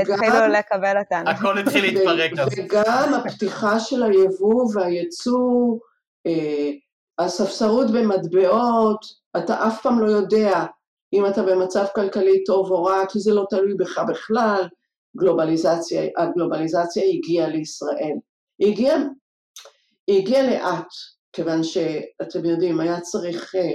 התחילו 0.00 0.48
לקבל 0.52 0.98
אותנו. 0.98 1.30
הכל 1.30 1.58
התחיל 1.58 1.84
להתפרק. 1.84 2.32
וגם 2.56 3.14
הפתיחה 3.14 3.80
של 3.80 4.02
היבוא 4.02 4.70
והייצוא, 4.74 5.78
אה, 6.26 6.70
הספסרות 7.18 7.90
במטבעות, 7.90 9.04
אתה 9.36 9.66
אף 9.66 9.82
פעם 9.82 10.00
לא 10.00 10.10
יודע 10.10 10.64
אם 11.12 11.26
אתה 11.26 11.42
במצב 11.42 11.84
כלכלי 11.94 12.44
טוב 12.44 12.70
או 12.70 12.84
רע, 12.84 13.06
כי 13.08 13.20
זה 13.20 13.34
לא 13.34 13.46
תלוי 13.50 13.74
בך 13.74 13.98
בכלל. 14.08 14.68
גלובליזציה, 15.16 16.02
הגלובליזציה 16.18 17.04
הגיעה 17.04 17.48
לישראל. 17.48 18.16
היא 18.58 18.72
הגיעה, 18.72 18.96
היא 20.06 20.18
הגיעה 20.18 20.42
לאט, 20.42 20.86
כיוון 21.32 21.62
שאתם 21.62 22.44
יודעים, 22.44 22.80
היה 22.80 23.00
צריך, 23.00 23.54
אה, 23.54 23.70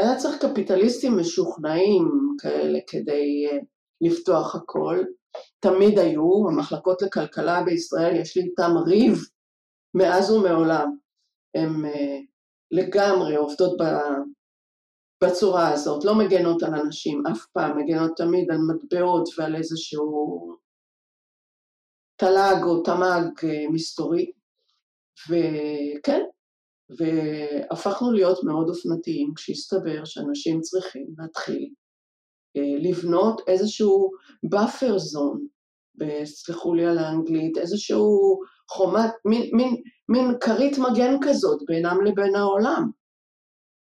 היה 0.00 0.16
צריך 0.16 0.44
קפיטליסטים 0.44 1.18
משוכנעים 1.18 2.36
כאלה 2.38 2.78
כדי 2.86 3.46
אה, 3.50 3.58
לפתוח 4.00 4.54
הכל. 4.54 4.98
תמיד 5.60 5.98
היו, 5.98 6.48
המחלקות 6.48 7.02
לכלכלה 7.02 7.62
בישראל, 7.62 8.16
יש 8.16 8.36
לי 8.36 8.42
איתם 8.42 8.70
ריב 8.86 9.18
מאז 9.94 10.30
ומעולם. 10.30 10.96
הן 11.54 11.84
אה, 11.84 12.18
לגמרי 12.70 13.36
עובדות 13.36 13.76
בצורה 15.24 15.72
הזאת, 15.72 16.04
לא 16.04 16.14
מגנות 16.14 16.62
על 16.62 16.74
אנשים 16.74 17.22
אף 17.26 17.46
פעם, 17.52 17.78
מגנות 17.78 18.16
תמיד 18.16 18.50
על 18.50 18.58
מטבעות 18.58 19.28
ועל 19.38 19.56
איזשהו 19.56 20.56
תל"ג 22.16 22.62
או 22.62 22.82
תמ"ג 22.82 23.46
מסתורי. 23.72 24.32
וכן, 25.28 26.20
והפכנו 26.98 28.12
להיות 28.12 28.38
מאוד 28.44 28.68
אופנתיים 28.68 29.32
כשהסתבר 29.36 30.04
שאנשים 30.04 30.60
צריכים 30.60 31.06
להתחיל 31.18 31.68
אה, 32.56 32.90
לבנות 32.90 33.40
איזשהו 33.46 34.10
buffer 34.54 34.96
zone, 34.96 35.50
סלחו 36.24 36.74
לי 36.74 36.86
על 36.86 36.98
האנגלית, 36.98 37.58
איזשהו 37.58 38.40
חומת, 38.70 39.10
מין, 40.08 40.38
כרית 40.40 40.78
מגן 40.78 41.14
כזאת 41.22 41.60
בינם 41.66 41.96
לבין 42.04 42.34
העולם, 42.34 42.90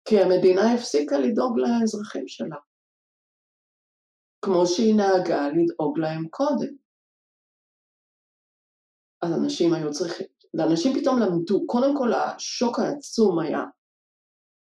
כי 0.05 0.19
המדינה 0.19 0.73
הפסיקה 0.73 1.19
לדאוג 1.19 1.59
לאזרחים 1.59 2.27
שלה, 2.27 2.57
כמו 4.45 4.67
שהיא 4.67 4.95
נהגה 4.95 5.47
לדאוג 5.47 5.99
להם 5.99 6.27
קודם. 6.29 6.75
אז 9.21 9.31
אנשים 9.43 9.73
היו 9.73 9.91
צריכים, 9.91 10.27
ואנשים 10.53 10.93
פתאום 11.01 11.19
למדו, 11.19 11.67
קודם 11.67 11.97
כל 11.97 12.13
השוק 12.13 12.79
העצום 12.79 13.39
היה 13.39 13.63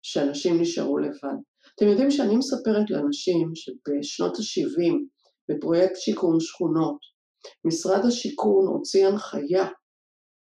שאנשים 0.01 0.61
נשארו 0.61 0.97
לבד. 0.97 1.37
אתם 1.75 1.85
יודעים 1.85 2.11
שאני 2.11 2.35
מספרת 2.35 2.89
לאנשים 2.89 3.51
שבשנות 3.55 4.35
ה-70, 4.35 4.93
בפרויקט 5.49 5.95
שיקום 5.95 6.39
שכונות, 6.39 6.97
משרד 7.65 8.05
השיכון 8.07 8.67
הוציא 8.67 9.07
הנחיה, 9.07 9.65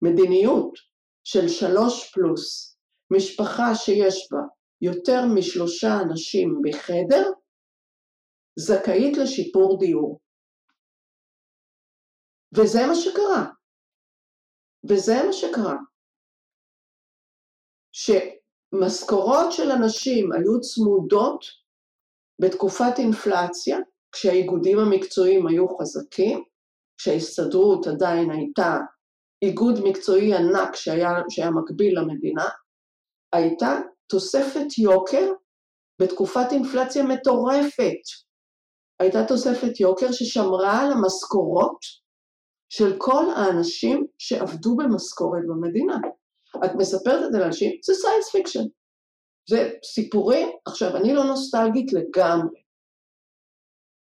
מדיניות 0.01 0.73
של 1.23 1.47
שלוש 1.47 2.11
פלוס, 2.13 2.77
משפחה 3.11 3.75
שיש 3.75 4.27
בה 4.31 4.39
יותר 4.81 5.21
משלושה 5.35 5.99
אנשים 6.01 6.61
בחדר, 6.63 7.31
זכאית 8.59 9.17
לשיפור 9.17 9.79
דיור. 9.79 10.19
וזה 12.57 12.79
מה 12.87 12.95
שקרה. 12.95 13.54
וזה 14.89 15.23
מה 15.25 15.33
שקרה. 15.33 15.77
שמשכורות 17.91 19.51
של 19.51 19.71
אנשים 19.71 20.31
היו 20.31 20.61
צמודות 20.61 21.45
בתקופת 22.41 22.93
אינפלציה, 22.97 23.77
כשהאיגודים 24.11 24.79
המקצועיים 24.79 25.47
היו 25.47 25.77
חזקים, 25.77 26.43
כשההסתדרות 26.97 27.87
עדיין 27.87 28.31
הייתה 28.31 28.77
איגוד 29.41 29.79
מקצועי 29.83 30.35
ענק 30.35 30.75
שהיה, 30.75 31.09
שהיה 31.29 31.51
מקביל 31.51 31.99
למדינה, 31.99 32.45
הייתה 33.33 33.79
תוספת 34.07 34.77
יוקר 34.77 35.31
בתקופת 36.01 36.47
אינפלציה 36.51 37.03
מטורפת. 37.03 38.01
הייתה 38.99 39.19
תוספת 39.27 39.79
יוקר 39.79 40.11
ששמרה 40.11 40.81
על 40.81 40.91
המשכורות 40.91 42.04
של 42.77 42.95
כל 42.97 43.25
האנשים 43.35 44.07
שעבדו 44.17 44.75
במשכורת 44.75 45.43
במדינה. 45.47 45.97
את 46.65 46.71
מספרת 46.77 47.25
את 47.25 47.31
זה 47.31 47.39
לאנשים, 47.39 47.71
זה 47.83 47.93
science 47.93 48.31
fiction. 48.31 48.65
זה 49.49 49.69
סיפורים, 49.83 50.47
עכשיו 50.65 50.97
אני 50.97 51.13
לא 51.13 51.23
נוסטלגית 51.23 51.93
לגמרי. 51.93 52.61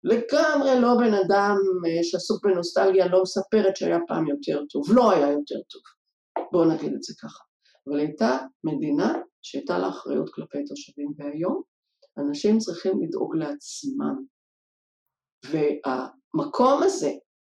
לגמרי 0.05 0.81
לא 0.81 0.95
בן 0.99 1.15
אדם 1.15 1.57
אה, 1.87 2.03
שעסוק 2.03 2.47
בנוסטלגיה, 2.47 3.09
לא 3.09 3.23
מספרת 3.23 3.77
שהיה 3.77 3.99
פעם 4.09 4.27
יותר 4.27 4.65
טוב, 4.71 4.83
לא 4.95 5.13
היה 5.13 5.31
יותר 5.31 5.61
טוב. 5.71 5.83
בואו 6.53 6.75
נגיד 6.75 6.93
את 6.95 7.03
זה 7.03 7.15
ככה. 7.23 7.45
אבל 7.89 7.99
הייתה 7.99 8.39
מדינה 8.65 9.15
שהייתה 9.43 9.79
לה 9.79 9.89
אחריות 9.89 10.31
כלפי 10.35 10.65
תושבים, 10.65 11.13
והיום 11.19 11.63
אנשים 12.19 12.59
צריכים 12.59 13.03
לדאוג 13.03 13.37
לעצמם. 13.37 14.25
והמקום 15.45 16.83
הזה 16.83 17.11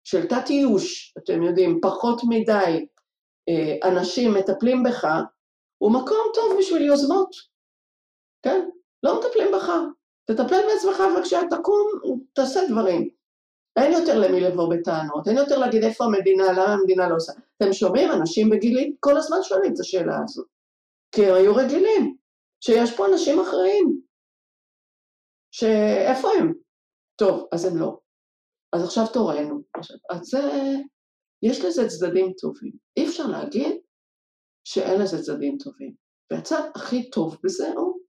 של 0.07 0.27
תת-איוש, 0.27 1.15
אתם 1.19 1.43
יודעים, 1.43 1.81
פחות 1.83 2.21
מדי 2.29 2.87
אה, 3.49 3.89
אנשים 3.89 4.35
מטפלים 4.35 4.83
בך, 4.83 5.07
הוא 5.79 5.93
מקום 5.93 6.27
טוב 6.35 6.59
בשביל 6.59 6.83
יוזמות, 6.83 7.31
כן? 8.43 8.69
לא 9.03 9.21
מטפלים 9.21 9.49
בך. 9.55 9.71
תטפל 10.25 10.61
בעצמך 10.67 11.03
בבקשה, 11.13 11.41
תקום, 11.51 11.87
תעשה 12.33 12.61
דברים. 12.69 13.09
אין 13.77 13.93
יותר 13.93 14.19
למי 14.19 14.41
לבוא 14.41 14.75
בטענות, 14.75 15.29
אין 15.29 15.37
יותר 15.37 15.59
להגיד 15.59 15.85
איפה 15.85 16.05
המדינה, 16.05 16.53
למה 16.53 16.73
המדינה 16.73 17.09
לא 17.09 17.17
עושה. 17.17 17.33
אתם 17.57 17.73
שומעים, 17.73 18.13
אנשים 18.13 18.51
בגילי 18.51 18.97
כל 19.01 19.17
הזמן 19.17 19.39
שואלים 19.43 19.75
את 19.75 19.81
השאלה 19.81 20.19
הזאת. 20.25 20.47
כי 21.13 21.27
הם 21.27 21.35
היו 21.35 21.57
רגילים, 21.57 22.17
שיש 22.61 22.97
פה 22.97 23.07
אנשים 23.07 23.41
אחראים, 23.41 24.01
שאיפה 25.51 26.29
הם? 26.39 26.53
טוב, 27.17 27.49
אז 27.53 27.65
הם 27.65 27.77
לא. 27.77 28.06
אז 28.77 28.85
עכשיו 28.85 29.05
תורנו. 29.13 29.63
אז 30.11 30.21
זה, 30.27 30.39
יש 31.43 31.65
לזה 31.65 31.89
צדדים 31.89 32.33
טובים. 32.41 32.73
אי 32.97 33.09
אפשר 33.09 33.27
להגיד 33.27 33.77
שאין 34.65 35.01
לזה 35.03 35.23
צדדים 35.23 35.59
טובים. 35.65 35.95
והצד 36.33 36.63
הכי 36.75 37.11
טוב 37.11 37.37
בזה 37.45 37.69
הוא 37.69 38.01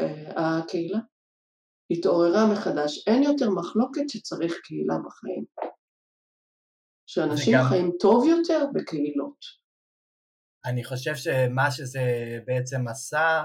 אה, 0.00 0.58
הקהילה. 0.58 0.98
התעוררה 1.90 2.52
מחדש. 2.52 3.08
אין 3.08 3.22
יותר 3.22 3.50
מחלוקת 3.50 4.08
שצריך 4.08 4.54
קהילה 4.64 4.94
בחיים. 5.06 5.44
שאנשים 7.06 7.54
גם... 7.58 7.64
חיים 7.68 7.90
טוב 8.00 8.24
יותר 8.28 8.64
בקהילות. 8.74 9.62
אני 10.64 10.84
חושב 10.84 11.14
שמה 11.14 11.70
שזה 11.70 12.00
בעצם 12.46 12.88
עשה, 12.88 13.44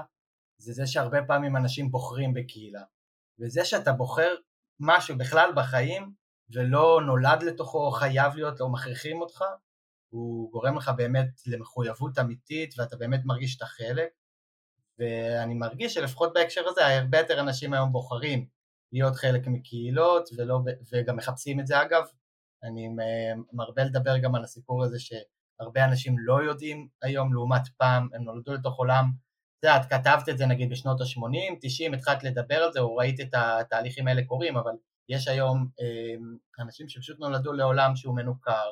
זה 0.60 0.72
זה 0.72 0.86
שהרבה 0.86 1.18
פעמים 1.26 1.56
אנשים 1.56 1.90
בוחרים 1.90 2.34
בקהילה. 2.34 2.82
וזה 3.38 3.64
שאתה 3.64 3.92
בוחר 3.92 4.34
משהו 4.80 5.18
בכלל 5.18 5.50
בחיים, 5.56 6.12
ולא 6.50 7.00
נולד 7.06 7.42
לתוכו, 7.42 7.90
חייב 7.90 8.34
להיות, 8.36 8.60
לא 8.60 8.68
מכריחים 8.68 9.20
אותך, 9.20 9.44
הוא 10.08 10.52
גורם 10.52 10.76
לך 10.76 10.90
באמת 10.96 11.28
למחויבות 11.46 12.18
אמיתית 12.18 12.74
ואתה 12.78 12.96
באמת 12.96 13.20
מרגיש 13.24 13.56
את 13.56 13.62
החלק. 13.62 14.08
ואני 14.98 15.54
מרגיש 15.54 15.94
שלפחות 15.94 16.32
בהקשר 16.34 16.68
הזה 16.68 16.86
הרבה 16.86 17.18
יותר 17.18 17.40
אנשים 17.40 17.72
היום 17.72 17.92
בוחרים 17.92 18.46
להיות 18.92 19.16
חלק 19.16 19.46
מקהילות 19.46 20.28
ולא, 20.36 20.60
וגם 20.92 21.16
מחפשים 21.16 21.60
את 21.60 21.66
זה. 21.66 21.82
אגב, 21.82 22.02
אני 22.62 22.88
מרבה 23.52 23.84
לדבר 23.84 24.18
גם 24.18 24.34
על 24.34 24.44
הסיפור 24.44 24.84
הזה 24.84 24.96
שהרבה 24.98 25.84
אנשים 25.84 26.16
לא 26.18 26.42
יודעים 26.42 26.88
היום 27.02 27.32
לעומת 27.32 27.68
פעם, 27.76 28.08
הם 28.14 28.22
נולדו 28.22 28.54
לתוך 28.54 28.78
עולם, 28.78 29.10
את 29.58 29.64
יודעת, 29.64 29.90
כתבת 29.90 30.28
את 30.28 30.38
זה 30.38 30.46
נגיד 30.46 30.70
בשנות 30.70 31.00
ה-80, 31.00 31.56
90, 31.60 31.94
התחלת 31.94 32.24
לדבר 32.24 32.56
על 32.56 32.72
זה 32.72 32.80
או 32.80 32.96
ראית 32.96 33.20
את 33.20 33.34
התהליכים 33.34 34.08
האלה 34.08 34.24
קורים, 34.24 34.56
אבל 34.56 34.72
יש 35.08 35.28
היום 35.28 35.68
אה, 35.80 36.14
אנשים 36.64 36.88
שפשוט 36.88 37.18
נולדו 37.18 37.52
לעולם 37.52 37.96
שהוא 37.96 38.16
מנוכר, 38.16 38.70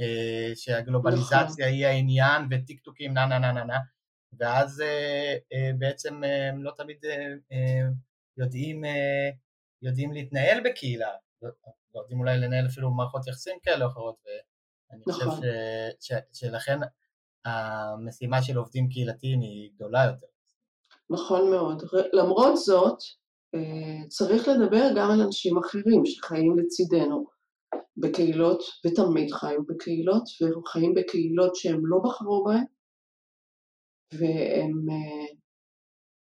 אה, 0.00 0.52
שהגלובליזציה 0.54 1.44
נכון. 1.44 1.62
היא 1.62 1.86
העניין 1.86 2.42
וטיק 2.50 2.80
טוקים 2.80 3.14
נה 3.14 3.26
נה 3.26 3.38
נה 3.38 3.52
נה 3.52 3.64
נה, 3.64 3.78
ואז 4.38 4.80
אה, 4.80 5.70
בעצם 5.78 6.24
הם 6.24 6.64
לא 6.64 6.72
תמיד 6.76 6.96
יודעים, 8.36 8.84
יודעים 9.82 10.12
להתנהל 10.12 10.60
בקהילה, 10.64 11.10
לא, 11.42 11.50
יודעים 11.94 12.20
אולי 12.20 12.38
לנהל 12.38 12.66
אפילו 12.66 12.90
מערכות 12.90 13.26
יחסים 13.26 13.58
כאלה 13.62 13.84
או 13.84 13.90
אחרות, 13.90 14.16
ואני 14.26 15.02
נכון. 15.06 15.30
חושב 15.30 15.42
ש, 16.00 16.12
ש, 16.12 16.40
שלכן 16.40 16.78
המשימה 17.44 18.42
של 18.42 18.56
עובדים 18.56 18.88
קהילתיים 18.88 19.40
היא 19.40 19.70
גדולה 19.74 20.04
יותר. 20.04 20.26
נכון 21.10 21.50
מאוד. 21.50 21.82
למרות 22.12 22.56
זאת, 22.56 22.98
אה, 22.98 23.25
צריך 24.08 24.48
לדבר 24.48 24.88
גם 24.96 25.10
על 25.10 25.20
אנשים 25.20 25.58
אחרים 25.58 26.06
שחיים 26.06 26.58
לצידנו. 26.58 27.36
בקהילות, 27.96 28.62
ותמיד 28.86 29.32
חיו 29.32 29.66
בקהילות, 29.66 30.22
וחיים 30.58 30.94
בקהילות 30.94 31.56
שהם 31.56 31.86
לא 31.86 31.98
בחרו 32.04 32.44
בהן, 32.44 32.64
והם 34.12 34.90
אה, 34.90 35.26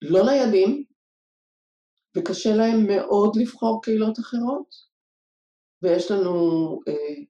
לא 0.02 0.26
ניידים, 0.26 0.84
וקשה 2.18 2.56
להם 2.56 2.88
מאוד 2.88 3.36
לבחור 3.36 3.82
קהילות 3.84 4.20
אחרות, 4.20 4.68
ויש 5.84 6.12
לנו 6.12 6.34
אה, 6.88 7.24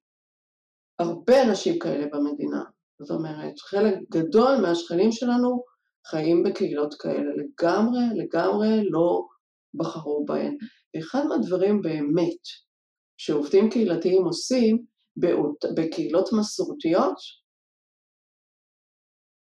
הרבה 1.00 1.44
אנשים 1.44 1.80
כאלה 1.80 2.08
במדינה. 2.14 2.64
זאת 3.00 3.12
אומרת, 3.12 3.60
חלק 3.60 3.94
גדול 4.12 4.56
מהשכנים 4.62 5.12
שלנו 5.12 5.64
חיים 6.08 6.44
בקהילות 6.44 6.94
כאלה, 6.94 7.32
לגמרי, 7.36 8.00
לגמרי 8.16 8.90
לא 8.90 9.28
בחרו 9.78 10.26
בהן. 10.26 10.58
ואחד 10.96 11.26
מהדברים 11.30 11.82
באמת 11.82 12.42
שעובדים 13.18 13.70
קהילתיים 13.70 14.24
עושים 14.24 14.86
באות, 15.18 15.66
בקהילות 15.76 16.30
מסורתיות, 16.40 17.16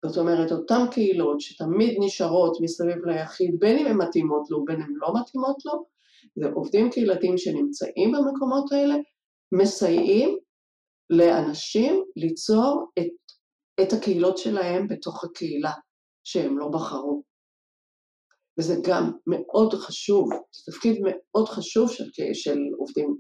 זאת 0.06 0.17
אומרת, 0.17 0.52
אותן 0.52 0.86
קהילות 0.91 1.41
שתמיד 1.41 1.98
נשארות 2.00 2.58
מסביב 2.62 3.06
ליחיד, 3.06 3.56
בין 3.60 3.78
אם 3.78 3.86
הן 3.86 3.98
מתאימות 3.98 4.50
לו 4.50 4.58
ובין 4.58 4.82
אם 4.82 4.98
לא 4.98 5.13
מתאימות 5.19 5.65
לו, 5.65 5.86
זה 6.36 6.50
עובדים 6.56 6.91
קהילתיים 6.91 7.38
שנמצאים 7.38 8.12
במקומות 8.12 8.71
האלה, 8.71 8.95
מסייעים 9.52 10.38
לאנשים 11.10 12.04
ליצור 12.15 12.91
את, 13.00 13.32
את 13.82 13.93
הקהילות 13.93 14.38
שלהם 14.38 14.88
בתוך 14.88 15.24
הקהילה 15.24 15.71
שהם 16.24 16.58
לא 16.58 16.67
בחרו. 16.67 17.24
וזה 18.60 18.76
גם 18.88 19.12
מאוד 19.28 19.74
חשוב, 19.74 20.30
זה 20.52 20.72
תפקיד 20.72 21.02
מאוד 21.04 21.50
חשוב 21.50 21.91
של, 21.91 22.04
של 22.34 22.60
עובדים 22.78 23.18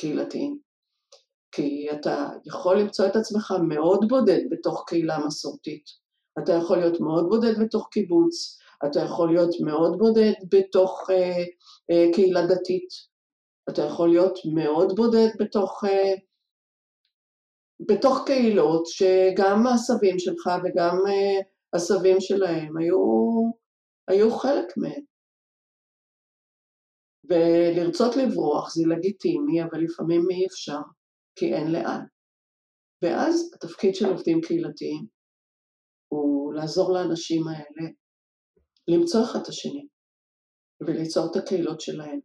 קהילתיים. 0.00 0.58
כי 1.54 1.86
אתה 1.92 2.28
יכול 2.46 2.80
למצוא 2.80 3.06
את 3.06 3.16
עצמך 3.16 3.54
מאוד 3.68 4.08
בודד 4.08 4.40
בתוך 4.50 4.84
קהילה 4.86 5.18
מסורתית. 5.26 5.84
אתה 6.42 6.52
יכול 6.52 6.78
להיות 6.78 7.00
מאוד 7.00 7.28
בודד 7.28 7.58
בתוך 7.60 7.88
קיבוץ, 7.90 8.58
אתה 8.86 9.00
יכול 9.00 9.28
להיות 9.32 9.54
מאוד 9.64 9.98
בודד 9.98 10.32
בתוך 10.52 11.10
אה, 11.10 11.44
אה, 11.90 12.12
קהילה 12.14 12.46
דתית, 12.46 12.88
אתה 13.70 13.82
יכול 13.82 14.08
להיות 14.08 14.38
מאוד 14.54 14.96
בודד 14.96 15.28
בתוך, 15.40 15.84
אה, 15.84 16.14
בתוך 17.88 18.22
קהילות 18.26 18.86
שגם 18.86 19.66
הסבים 19.66 20.18
שלך 20.18 20.50
וגם 20.64 20.96
אה, 21.08 21.40
הסבים 21.74 22.20
שלהם 22.20 22.76
היו, 22.76 22.98
היו 24.12 24.30
חלק 24.30 24.76
מהם. 24.76 25.02
ולרצות 27.30 28.16
לברוח 28.16 28.74
זה 28.74 28.82
לגיטימי, 28.88 29.62
אבל 29.62 29.80
לפעמים 29.80 30.22
אי 30.30 30.46
אפשר, 30.46 30.78
כי 31.38 31.54
אין 31.54 31.72
לאן. 31.72 32.04
ואז 33.02 33.50
התפקיד 33.54 33.94
של 33.94 34.06
עובדים 34.06 34.40
קהילתיים 34.40 35.06
הוא 36.08 36.54
לעזור 36.54 36.92
לאנשים 36.92 37.42
האלה 37.48 37.90
למצוא 38.88 39.20
אחד 39.24 39.40
את 39.42 39.48
השני 39.48 39.86
וליצור 40.80 41.30
את 41.30 41.36
הקהילות 41.36 41.80
שלהם. 41.80 42.20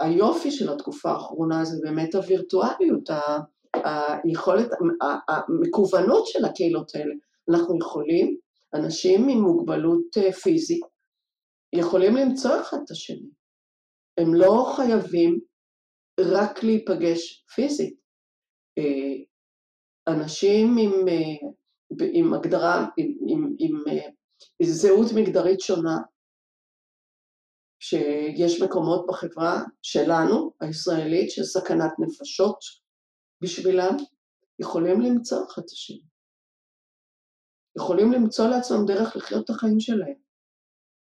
והיופי 0.00 0.50
של 0.50 0.72
התקופה 0.72 1.10
האחרונה 1.10 1.64
זה 1.64 1.76
באמת 1.82 2.14
הווירטואליות, 2.14 3.08
היכולת, 3.74 4.70
המקוונות 5.28 6.26
של 6.26 6.44
הקהילות 6.44 6.94
האלה. 6.94 7.14
אנחנו 7.50 7.78
יכולים, 7.78 8.38
אנשים 8.76 9.28
עם 9.28 9.38
מוגבלות 9.38 10.16
אה, 10.16 10.32
פיזית, 10.32 10.84
יכולים 11.74 12.16
למצוא 12.16 12.60
אחד 12.60 12.76
את 12.84 12.90
השני. 12.90 13.30
הם 14.20 14.34
לא 14.34 14.72
חייבים 14.76 15.40
רק 16.20 16.62
להיפגש 16.62 17.44
פיזית. 17.54 17.96
אה, 18.78 19.24
אנשים 20.14 20.76
עם, 20.78 21.08
אה, 21.08 21.48
עם 22.12 22.34
הגדרה, 22.34 22.86
עם, 22.96 23.16
עם, 23.28 23.54
עם, 23.58 23.82
זהות 24.62 25.06
מגדרית 25.16 25.60
שונה, 25.60 25.96
שיש 27.80 28.62
מקומות 28.62 29.06
בחברה 29.08 29.62
שלנו, 29.82 30.52
הישראלית, 30.60 31.30
של 31.30 31.44
סכנת 31.44 31.92
נפשות 31.98 32.58
בשבילם, 33.42 33.96
יכולים 34.58 35.00
למצוא 35.00 35.38
אחד 35.46 35.62
את 35.64 35.70
השני. 35.70 36.02
יכולים 37.76 38.12
למצוא 38.12 38.48
לעצמם 38.48 38.86
דרך 38.86 39.16
לחיות 39.16 39.44
את 39.44 39.50
החיים 39.50 39.80
שלהם. 39.80 40.14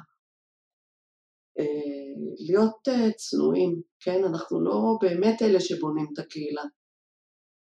אה, 1.59 2.13
להיות 2.47 2.87
אה, 2.87 3.11
צנועים, 3.11 3.81
כן? 3.99 4.23
אנחנו 4.29 4.61
לא 4.61 4.97
באמת 5.01 5.41
אלה 5.41 5.59
שבונים 5.59 6.05
את 6.13 6.19
הקהילה. 6.19 6.63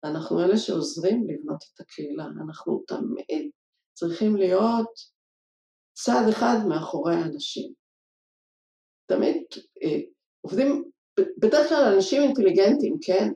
אנחנו 0.04 0.44
אלה 0.44 0.58
שעוזרים 0.58 1.26
לבנות 1.28 1.64
את 1.74 1.80
הקהילה. 1.80 2.24
אנחנו 2.24 2.82
תמיד 2.86 3.50
צריכים 3.94 4.36
להיות 4.36 4.90
צעד 5.94 6.28
אחד 6.28 6.56
מאחורי 6.68 7.14
האנשים. 7.14 7.72
תמיד 9.06 9.36
אה, 9.82 10.00
עובדים, 10.40 10.90
בדרך 11.38 11.68
כלל 11.68 11.92
אנשים 11.94 12.22
אינטליגנטים, 12.22 12.96
כן? 13.02 13.28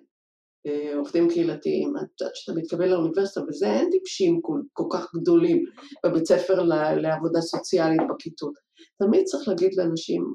אה, 0.67 0.97
עובדים 0.97 1.29
קהילתיים, 1.31 1.93
כשאתה 2.35 2.59
מתקבל 2.59 2.89
לאוניברסיטה 2.89 3.41
וזה, 3.49 3.67
אין 3.67 3.91
טיפשים 3.91 4.41
כל, 4.43 4.61
כל 4.73 4.85
כך 4.93 5.14
גדולים 5.14 5.64
בבית 6.07 6.27
ספר 6.27 6.62
לעבודה 7.03 7.41
סוציאלית 7.41 8.01
בכיתות. 8.11 8.53
תמיד 8.99 9.25
צריך 9.25 9.49
להגיד 9.49 9.75
לאנשים, 9.77 10.33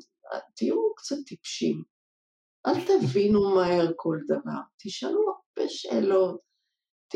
תהיו 0.55 0.93
קצת 0.95 1.15
טיפשים, 1.25 1.83
אל 2.67 2.73
תבינו 2.85 3.55
מהר 3.55 3.91
כל 3.95 4.17
דבר, 4.27 4.59
תשאלו 4.83 5.40
הרבה 5.57 5.69
שאלות, 5.69 6.39
ת, 7.07 7.15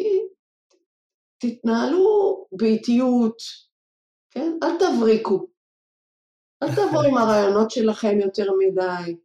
תתנהלו 1.37 2.45
באיטיות, 2.51 3.37
כן? 4.31 4.51
אל 4.63 4.77
תבריקו, 4.79 5.47
אל 6.63 6.67
תבואו 6.71 7.03
עם 7.03 7.17
הרעיונות 7.17 7.71
שלכם 7.71 8.19
יותר 8.19 8.45
מדי, 8.59 9.15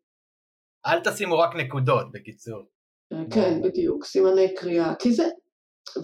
אל 0.86 1.00
תשימו 1.04 1.38
רק 1.38 1.54
נקודות, 1.56 2.12
בקיצור. 2.12 2.62
כן, 3.34 3.62
בדיוק, 3.62 4.04
סימני 4.04 4.54
קריאה, 4.54 4.94
כי 4.94 5.12
זה, 5.12 5.24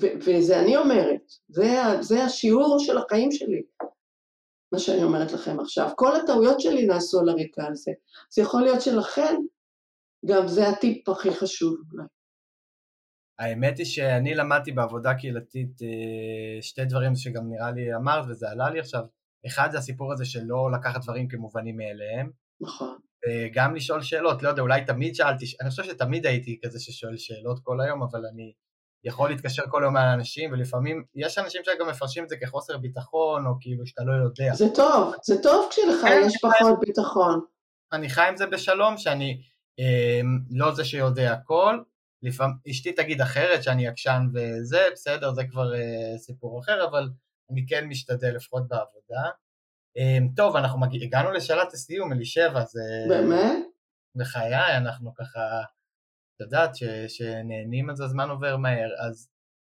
ו- 0.00 0.16
וזה 0.26 0.60
אני 0.60 0.76
אומרת, 0.76 1.32
זה, 1.48 1.66
זה 2.00 2.24
השיעור 2.24 2.76
של 2.78 2.98
החיים 2.98 3.32
שלי, 3.32 3.62
מה 4.72 4.78
שאני 4.78 5.02
אומרת 5.02 5.32
לכם 5.32 5.60
עכשיו. 5.60 5.90
כל 5.96 6.16
הטעויות 6.16 6.60
שלי 6.60 6.86
נעשו 6.86 7.20
על 7.20 7.28
הרקע 7.28 7.66
הזה. 7.70 7.92
אז 8.32 8.38
יכול 8.38 8.62
להיות 8.62 8.80
שלכן, 8.80 9.36
גם 10.26 10.48
זה 10.48 10.68
הטיפ 10.68 11.08
הכי 11.08 11.30
חשוב 11.30 11.76
אולי. 11.92 12.06
האמת 13.38 13.78
היא 13.78 13.86
שאני 13.86 14.34
למדתי 14.34 14.72
בעבודה 14.72 15.14
קהילתית 15.14 15.82
אה, 15.82 16.62
שתי 16.62 16.84
דברים 16.84 17.16
שגם 17.16 17.50
נראה 17.50 17.70
לי 17.70 17.94
אמרת 17.94 18.24
וזה 18.28 18.50
עלה 18.50 18.70
לי 18.70 18.80
עכשיו. 18.80 19.02
אחד 19.46 19.68
זה 19.72 19.78
הסיפור 19.78 20.12
הזה 20.12 20.24
של 20.24 20.40
לא 20.44 20.70
לקחת 20.72 21.02
דברים 21.02 21.28
כמובנים 21.28 21.76
מאליהם. 21.76 22.30
נכון. 22.60 22.98
וגם 23.26 23.74
לשאול 23.74 24.02
שאלות, 24.02 24.42
לא 24.42 24.48
יודע, 24.48 24.62
אולי 24.62 24.84
תמיד 24.84 25.14
שאלתי, 25.14 25.44
אני 25.60 25.70
חושב 25.70 25.84
שתמיד 25.84 26.26
הייתי 26.26 26.58
כזה 26.64 26.80
ששואל 26.80 27.16
שאלות 27.16 27.60
כל 27.62 27.80
היום, 27.80 28.02
אבל 28.02 28.20
אני 28.32 28.52
יכול 29.04 29.30
להתקשר 29.30 29.62
כל 29.70 29.82
היום 29.82 29.96
על 29.96 30.08
אנשים, 30.08 30.52
ולפעמים 30.52 31.04
יש 31.14 31.38
אנשים 31.38 31.62
שגם 31.64 31.88
מפרשים 31.88 32.24
את 32.24 32.28
זה 32.28 32.36
כחוסר 32.36 32.78
ביטחון, 32.78 33.46
או 33.46 33.50
כאילו 33.60 33.86
שאתה 33.86 34.02
לא 34.04 34.12
יודע. 34.24 34.54
זה 34.54 34.66
טוב, 34.74 35.14
זה 35.24 35.42
טוב 35.42 35.68
כשלך 35.70 36.00
כן, 36.02 36.22
יש 36.26 36.34
פחות 36.42 36.80
ביטחון. 36.80 37.40
אני 37.92 38.08
חי 38.08 38.22
עם 38.28 38.36
זה 38.36 38.46
בשלום, 38.46 38.98
שאני 38.98 39.42
אה, 39.80 40.20
לא 40.50 40.74
זה 40.74 40.84
שיודע 40.84 41.32
הכל, 41.32 41.78
לפעמים, 42.22 42.56
אשתי 42.70 42.92
תגיד 42.92 43.20
אחרת, 43.20 43.62
שאני 43.62 43.88
עקשן 43.88 44.22
וזה, 44.34 44.80
בסדר, 44.92 45.32
זה 45.32 45.42
כבר 45.50 45.74
אה, 45.74 46.18
סיפור 46.18 46.60
אחר, 46.60 46.84
אבל 46.90 47.08
אני 47.50 47.66
כן 47.68 47.84
משתדל 47.88 48.34
לפחות 48.36 48.68
בעבודה. 48.68 49.30
אה, 49.98 50.18
טוב, 50.36 50.56
אנחנו 50.56 50.80
מגיע, 50.80 51.04
הגענו 51.04 51.32
לשאלת 51.32 51.72
הסיום, 51.72 52.12
אלישבע, 52.12 52.64
זה... 52.64 52.80
באמת? 53.08 53.58
בחיי, 54.16 54.76
אנחנו 54.76 55.14
ככה, 55.14 55.62
את 56.36 56.40
יודעת, 56.40 56.76
ש, 56.76 56.84
שנהנים 57.08 57.90
אז 57.90 58.00
הזמן 58.00 58.30
עובר 58.30 58.56
מהר, 58.56 58.88
אז 59.06 59.28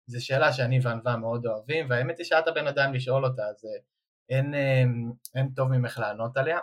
זו 0.07 0.25
שאלה 0.25 0.53
שאני 0.53 0.79
וענווה 0.83 1.17
מאוד 1.17 1.45
אוהבים, 1.45 1.89
והאמת 1.89 2.17
היא 2.17 2.25
שאת 2.25 2.47
הבן 2.47 2.67
אדם 2.67 2.93
לשאול 2.93 3.25
אותה, 3.25 3.43
אז 3.43 3.65
אה, 3.65 3.79
אין, 4.29 4.53
אה, 4.53 4.83
אין 5.35 5.49
טוב 5.55 5.67
ממך 5.67 5.99
לענות 5.99 6.37
עליה. 6.37 6.59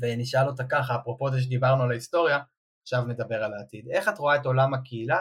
ונשאל 0.00 0.46
אותה 0.46 0.64
ככה, 0.64 0.96
אפרופו 0.96 1.30
זה 1.30 1.40
שדיברנו 1.40 1.82
על 1.82 1.90
ההיסטוריה, 1.90 2.38
עכשיו 2.86 3.00
נדבר 3.08 3.44
על 3.44 3.52
העתיד. 3.54 3.88
איך 3.88 4.08
את 4.08 4.18
רואה 4.18 4.36
את 4.40 4.46
עולם 4.46 4.74
הקהילה 4.74 5.20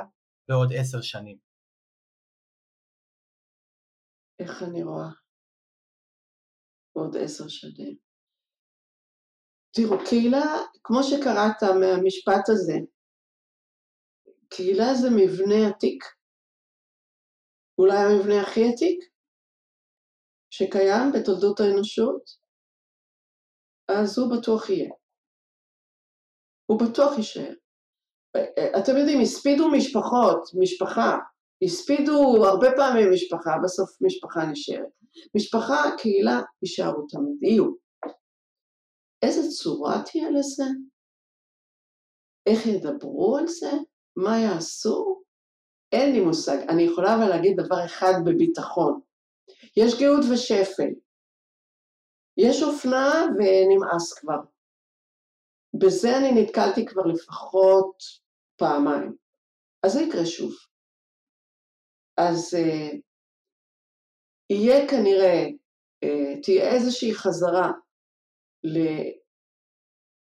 בעוד 0.49 0.69
עשר 0.79 1.01
שנים? 1.01 1.37
איך 4.39 4.63
אני 4.63 4.83
רואה? 4.83 5.11
בעוד 6.95 7.15
עשר 7.23 7.47
שנים. 7.47 7.97
תראו, 9.75 9.97
קהילה, 10.09 10.45
כמו 10.83 10.99
שקראת 11.03 11.59
מהמשפט 11.79 12.45
הזה, 12.53 12.77
קהילה 14.49 14.89
זה 15.01 15.07
מבנה 15.19 15.59
עתיק. 15.69 16.03
אולי 17.79 17.97
המבנה 17.97 18.41
הכי 18.41 18.61
עתיק 18.69 18.99
שקיים 20.49 21.05
בתולדות 21.13 21.59
האנושות, 21.59 22.23
אז 23.87 24.19
הוא 24.19 24.27
בטוח 24.37 24.69
יהיה. 24.69 25.04
הוא 26.65 26.79
בטוח 26.79 27.17
יישאר. 27.17 27.53
אתם 28.79 28.97
יודעים, 28.97 29.21
הספידו 29.21 29.69
משפחות, 29.69 30.49
משפחה, 30.59 31.17
הספידו 31.63 32.45
הרבה 32.45 32.67
פעמים 32.75 33.11
משפחה, 33.13 33.51
בסוף 33.63 33.89
משפחה 34.01 34.45
נשארת. 34.45 34.89
משפחה, 35.35 35.83
קהילה, 35.97 36.41
יישארו 36.63 37.07
תמיד, 37.09 37.43
יהיו. 37.43 37.65
איזה 39.21 39.41
צורה 39.49 40.03
תהיה 40.11 40.29
לזה? 40.29 40.63
איך 42.45 42.65
ידברו 42.65 43.37
על 43.37 43.47
זה? 43.47 43.71
מה 44.15 44.39
יעשו? 44.39 45.21
אין 45.91 46.11
לי 46.11 46.21
מושג. 46.21 46.57
אני 46.69 46.83
יכולה 46.83 47.15
אבל 47.15 47.29
להגיד 47.29 47.57
דבר 47.57 47.85
אחד 47.85 48.13
בביטחון. 48.25 48.99
יש 49.77 49.93
גאות 49.99 50.25
ושפל. 50.33 50.91
יש 52.37 52.63
אופנה 52.63 53.25
ונמאס 53.37 54.13
כבר. 54.13 54.54
בזה 55.77 56.17
אני 56.17 56.41
נתקלתי 56.41 56.85
כבר 56.85 57.05
לפחות 57.05 57.95
פעמיים. 58.57 59.15
אז 59.83 59.93
זה 59.93 60.01
יקרה 60.01 60.25
שוב. 60.25 60.51
אז 62.17 62.53
אה, 62.57 62.89
יהיה 64.49 64.87
כנראה, 64.87 65.45
אה, 66.03 66.41
תהיה 66.43 66.71
איזושהי 66.73 67.13
חזרה 67.13 67.71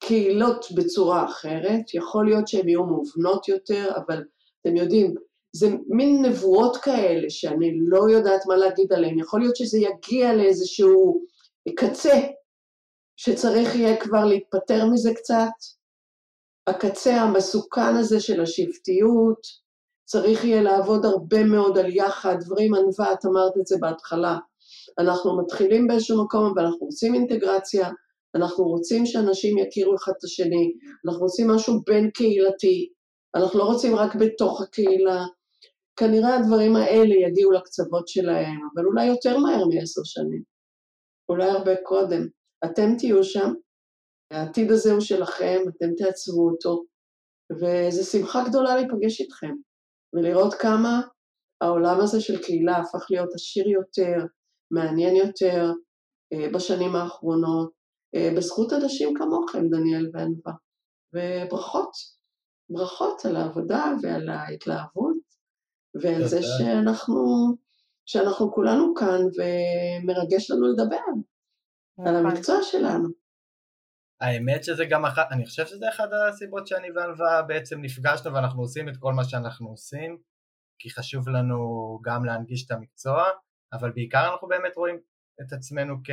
לקהילות 0.01 0.65
בצורה 0.75 1.25
אחרת, 1.25 1.93
יכול 1.93 2.25
להיות 2.25 2.47
שהן 2.47 2.69
יהיו 2.69 2.83
מובנות 2.83 3.47
יותר, 3.47 3.91
אבל 3.95 4.23
אתם 4.61 4.75
יודעים, 4.75 5.15
זה 5.55 5.67
מין 5.87 6.25
נבואות 6.25 6.77
כאלה 6.77 7.29
שאני 7.29 7.71
לא 7.87 8.09
יודעת 8.09 8.41
מה 8.47 8.55
להגיד 8.55 8.93
עליהן, 8.93 9.19
יכול 9.19 9.39
להיות 9.39 9.55
שזה 9.55 9.77
יגיע 9.79 10.33
לאיזשהו 10.33 11.25
קצה 11.75 12.13
שצריך 13.17 13.75
יהיה 13.75 14.01
כבר 14.01 14.25
להיפטר 14.25 14.85
מזה 14.85 15.13
קצת. 15.13 15.51
הקצה 16.67 17.21
המסוכן 17.21 17.95
הזה 17.95 18.19
של 18.19 18.41
השבטיות, 18.41 19.47
צריך 20.05 20.43
יהיה 20.43 20.61
לעבוד 20.61 21.05
הרבה 21.05 21.43
מאוד 21.43 21.77
על 21.77 21.95
יחד, 21.95 22.35
דברים 22.39 22.75
ענווה, 22.75 23.13
את 23.13 23.25
אמרת 23.25 23.57
את 23.61 23.67
זה 23.67 23.77
בהתחלה. 23.79 24.37
אנחנו 24.99 25.37
מתחילים 25.37 25.87
באיזשהו 25.87 26.25
מקום, 26.25 26.51
אבל 26.53 26.65
אנחנו 26.65 26.85
רוצים 26.85 27.13
אינטגרציה, 27.13 27.89
אנחנו 28.35 28.63
רוצים 28.63 29.05
שאנשים 29.05 29.57
יכירו 29.57 29.95
אחד 29.95 30.11
את 30.17 30.23
השני, 30.23 30.73
אנחנו 31.05 31.21
רוצים 31.21 31.47
משהו 31.49 31.81
בין 31.87 32.09
קהילתי, 32.09 32.89
אנחנו 33.35 33.59
לא 33.59 33.63
רוצים 33.63 33.95
רק 33.95 34.15
בתוך 34.15 34.61
הקהילה. 34.61 35.25
כנראה 35.95 36.35
הדברים 36.35 36.75
האלה 36.75 37.15
יגיעו 37.15 37.51
לקצוות 37.51 38.07
שלהם, 38.07 38.59
אבל 38.75 38.85
אולי 38.85 39.05
יותר 39.05 39.37
מהר 39.37 39.65
מעשר 39.65 40.01
שנים, 40.03 40.43
אולי 41.29 41.49
הרבה 41.49 41.75
קודם. 41.83 42.27
אתם 42.65 42.97
תהיו 42.97 43.23
שם, 43.23 43.53
העתיד 44.31 44.71
הזה 44.71 44.91
הוא 44.91 45.01
שלכם, 45.01 45.61
אתם 45.67 45.95
תעצבו 45.97 46.49
אותו, 46.49 46.83
וזו 47.51 48.03
שמחה 48.11 48.43
גדולה 48.49 48.75
להיפגש 48.75 49.21
איתכם, 49.21 49.55
ולראות 50.13 50.53
כמה 50.53 51.01
העולם 51.61 51.99
הזה 51.99 52.21
של 52.21 52.43
קהילה 52.43 52.77
הפך 52.77 53.05
להיות 53.09 53.33
עשיר 53.33 53.67
יותר, 53.67 54.25
מעניין 54.71 55.15
יותר 55.15 55.71
אה, 56.33 56.49
בשנים 56.53 56.95
האחרונות, 56.95 57.71
אה, 58.15 58.29
בזכות 58.37 58.73
אנשים 58.73 59.17
כמוכם, 59.17 59.69
דניאל 59.69 60.09
וענווה. 60.13 60.53
וברכות, 61.13 61.91
ברכות 62.69 63.25
על 63.25 63.35
העבודה 63.35 63.85
ועל 64.01 64.29
ההתלהבות, 64.29 65.17
ועל 66.01 66.27
זה 66.27 66.39
שאנחנו, 66.43 67.23
שאנחנו 68.05 68.53
כולנו 68.53 68.93
כאן 68.95 69.21
ומרגש 69.35 70.51
לנו 70.51 70.67
לדבר. 70.73 71.32
על 71.99 72.13
נכון. 72.13 72.25
המקצוע 72.25 72.55
שלנו. 72.63 73.09
האמת 74.21 74.63
שזה 74.63 74.85
גם 74.89 75.05
אחת, 75.05 75.27
אני 75.31 75.45
חושב 75.45 75.65
שזה 75.65 75.89
אחת 75.89 76.09
הסיבות 76.29 76.67
שאני 76.67 76.91
וענווה 76.91 77.41
בעצם 77.41 77.81
נפגשנו 77.81 78.33
ואנחנו 78.33 78.61
עושים 78.61 78.89
את 78.89 78.93
כל 78.99 79.13
מה 79.13 79.23
שאנחנו 79.23 79.69
עושים, 79.69 80.17
כי 80.79 80.89
חשוב 80.89 81.29
לנו 81.29 81.57
גם 82.03 82.25
להנגיש 82.25 82.65
את 82.65 82.71
המקצוע, 82.71 83.23
אבל 83.73 83.91
בעיקר 83.91 84.31
אנחנו 84.31 84.47
באמת 84.47 84.75
רואים 84.75 84.99
את 85.41 85.53
עצמנו 85.53 85.95
כ... 86.03 86.09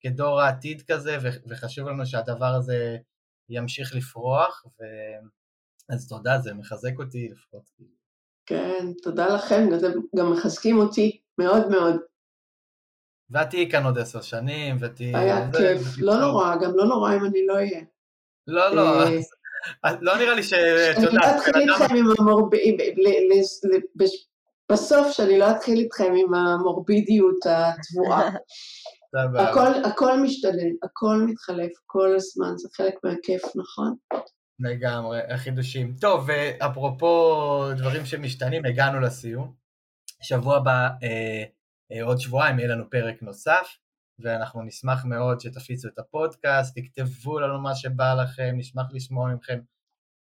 כדור 0.00 0.40
העתיד 0.40 0.82
כזה, 0.90 1.16
ו... 1.22 1.28
וחשוב 1.48 1.88
לנו 1.88 2.06
שהדבר 2.06 2.54
הזה 2.58 2.96
ימשיך 3.48 3.94
לפרוח, 3.94 4.64
ו... 4.66 4.82
אז 5.94 6.08
תודה, 6.08 6.38
זה 6.38 6.54
מחזק 6.54 6.98
אותי 6.98 7.28
לפחות. 7.28 7.62
כן, 8.46 8.92
תודה 9.02 9.34
לכם, 9.34 9.68
אתם 9.78 9.98
גם 10.16 10.32
מחזקים 10.32 10.78
אותי 10.78 11.20
מאוד 11.38 11.68
מאוד. 11.68 11.96
ואת 13.30 13.50
תהיי 13.50 13.70
כאן 13.70 13.84
עוד 13.84 13.98
עשר 13.98 14.20
שנים, 14.20 14.76
ותהיי... 14.80 15.16
היה 15.16 15.52
כיף, 15.52 15.80
לא 15.98 16.16
נורא, 16.16 16.56
גם 16.56 16.70
לא 16.74 16.84
נורא 16.84 17.14
אם 17.14 17.24
אני 17.24 17.46
לא 17.46 17.54
אהיה. 17.54 17.80
לא, 18.46 18.74
לא, 18.74 19.04
אה, 19.84 19.90
לא 20.00 20.16
נראה 20.16 20.34
לי 20.34 20.42
ש... 20.42 20.52
אני 20.52 21.06
לא 21.12 21.22
אתחיל 21.36 21.54
איתכם 21.56 21.94
עם 21.96 22.06
המורבידיות, 22.18 22.94
בסוף 24.72 25.10
שאני 25.10 25.38
לא 25.38 25.50
אתחיל 25.50 25.78
איתכם 25.78 26.12
עם 26.16 26.34
המורבידיות 26.34 27.46
התבואה. 27.46 28.30
הכל 29.84 30.20
משתנה, 30.20 30.62
הכל 30.82 31.16
מתחלף 31.26 31.72
כל 31.86 32.16
הזמן, 32.16 32.52
זה 32.56 32.68
חלק 32.76 32.94
מהכיף, 33.04 33.42
נכון? 33.56 33.94
לגמרי, 34.60 35.20
החידושים. 35.28 35.94
טוב, 36.00 36.28
ואפרופו 36.28 37.64
דברים 37.76 38.06
שמשתנים, 38.06 38.64
הגענו 38.64 39.00
לסיום. 39.00 39.52
שבוע 40.22 40.56
הבא 40.56 40.70
אה, 40.70 40.88
אה, 41.02 41.44
עוד 42.02 42.18
שבועיים 42.18 42.58
יהיה 42.58 42.68
לנו 42.68 42.90
פרק 42.90 43.22
נוסף, 43.22 43.66
ואנחנו 44.18 44.62
נשמח 44.62 45.04
מאוד 45.04 45.40
שתפיצו 45.40 45.88
את 45.88 45.98
הפודקאסט, 45.98 46.78
תכתבו 46.78 47.40
לנו 47.40 47.60
מה 47.60 47.74
שבא 47.74 48.14
לכם, 48.14 48.54
נשמח 48.56 48.86
לשמוע 48.92 49.34
מכם 49.34 49.60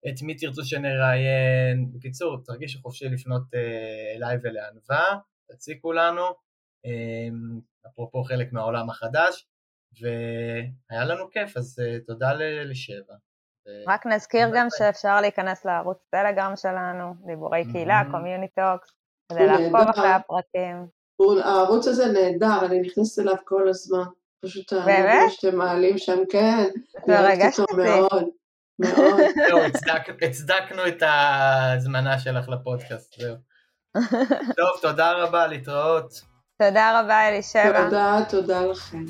את 0.09 0.23
מי 0.23 0.37
תרצו 0.37 0.65
שנראיין. 0.65 1.93
בקיצור, 1.93 2.45
תרגישו 2.45 2.81
חופשי 2.81 3.09
לפנות 3.09 3.43
אה, 3.55 4.17
אליי 4.17 4.37
ולענווה, 4.43 5.19
תציקו 5.51 5.93
לנו, 5.93 6.25
אה, 6.87 7.29
אפרופו 7.87 8.23
חלק 8.25 8.53
מהעולם 8.53 8.91
החדש, 8.91 9.47
והיה 10.01 11.05
לנו 11.05 11.31
כיף, 11.31 11.57
אז 11.57 11.83
תודה 12.07 12.33
לשבע. 12.65 13.15
רק 13.89 14.07
נזכיר 14.07 14.49
גם 14.55 14.67
שאפשר 14.79 15.21
להיכנס 15.21 15.65
לערוץ 15.65 15.99
טלגרם 16.11 16.53
שלנו, 16.57 17.15
דיבורי 17.27 17.63
קהילה, 17.73 18.03
Communi 18.11 18.49
Talks, 18.49 18.89
כדי 19.33 19.47
לעקוב 19.47 19.89
אחרי 19.89 20.09
הפרטים. 20.09 20.87
הערוץ 21.45 21.89
הזה 21.89 22.07
נהדר, 22.07 22.67
אני 22.67 22.81
נכנסת 22.81 23.19
אליו 23.19 23.37
כל 23.45 23.69
הזמן. 23.69 24.05
פשוט 24.45 24.73
באמת? 24.73 25.31
שאתם 25.33 25.57
מעלים 25.57 25.99
שם, 25.99 26.19
כן. 26.31 26.69
זה 27.07 27.13
מרגש 27.13 27.61
אותי. 27.61 27.75
מאוד, 27.77 28.29
מאוד. 28.79 29.21
זהו, 29.49 29.59
הצדקנו 30.23 30.89
את 30.89 31.03
ההזמנה 31.03 32.19
שלך 32.19 32.49
לפודקאסט, 32.49 33.21
זהו. 33.21 33.37
טוב, 34.59 34.71
תודה 34.83 35.13
רבה, 35.13 35.47
להתראות. 35.47 36.21
תודה 36.63 37.01
רבה, 37.01 37.29
אלישבע. 37.29 37.85
תודה, 37.85 38.19
תודה 38.31 38.67
לכם. 38.67 39.05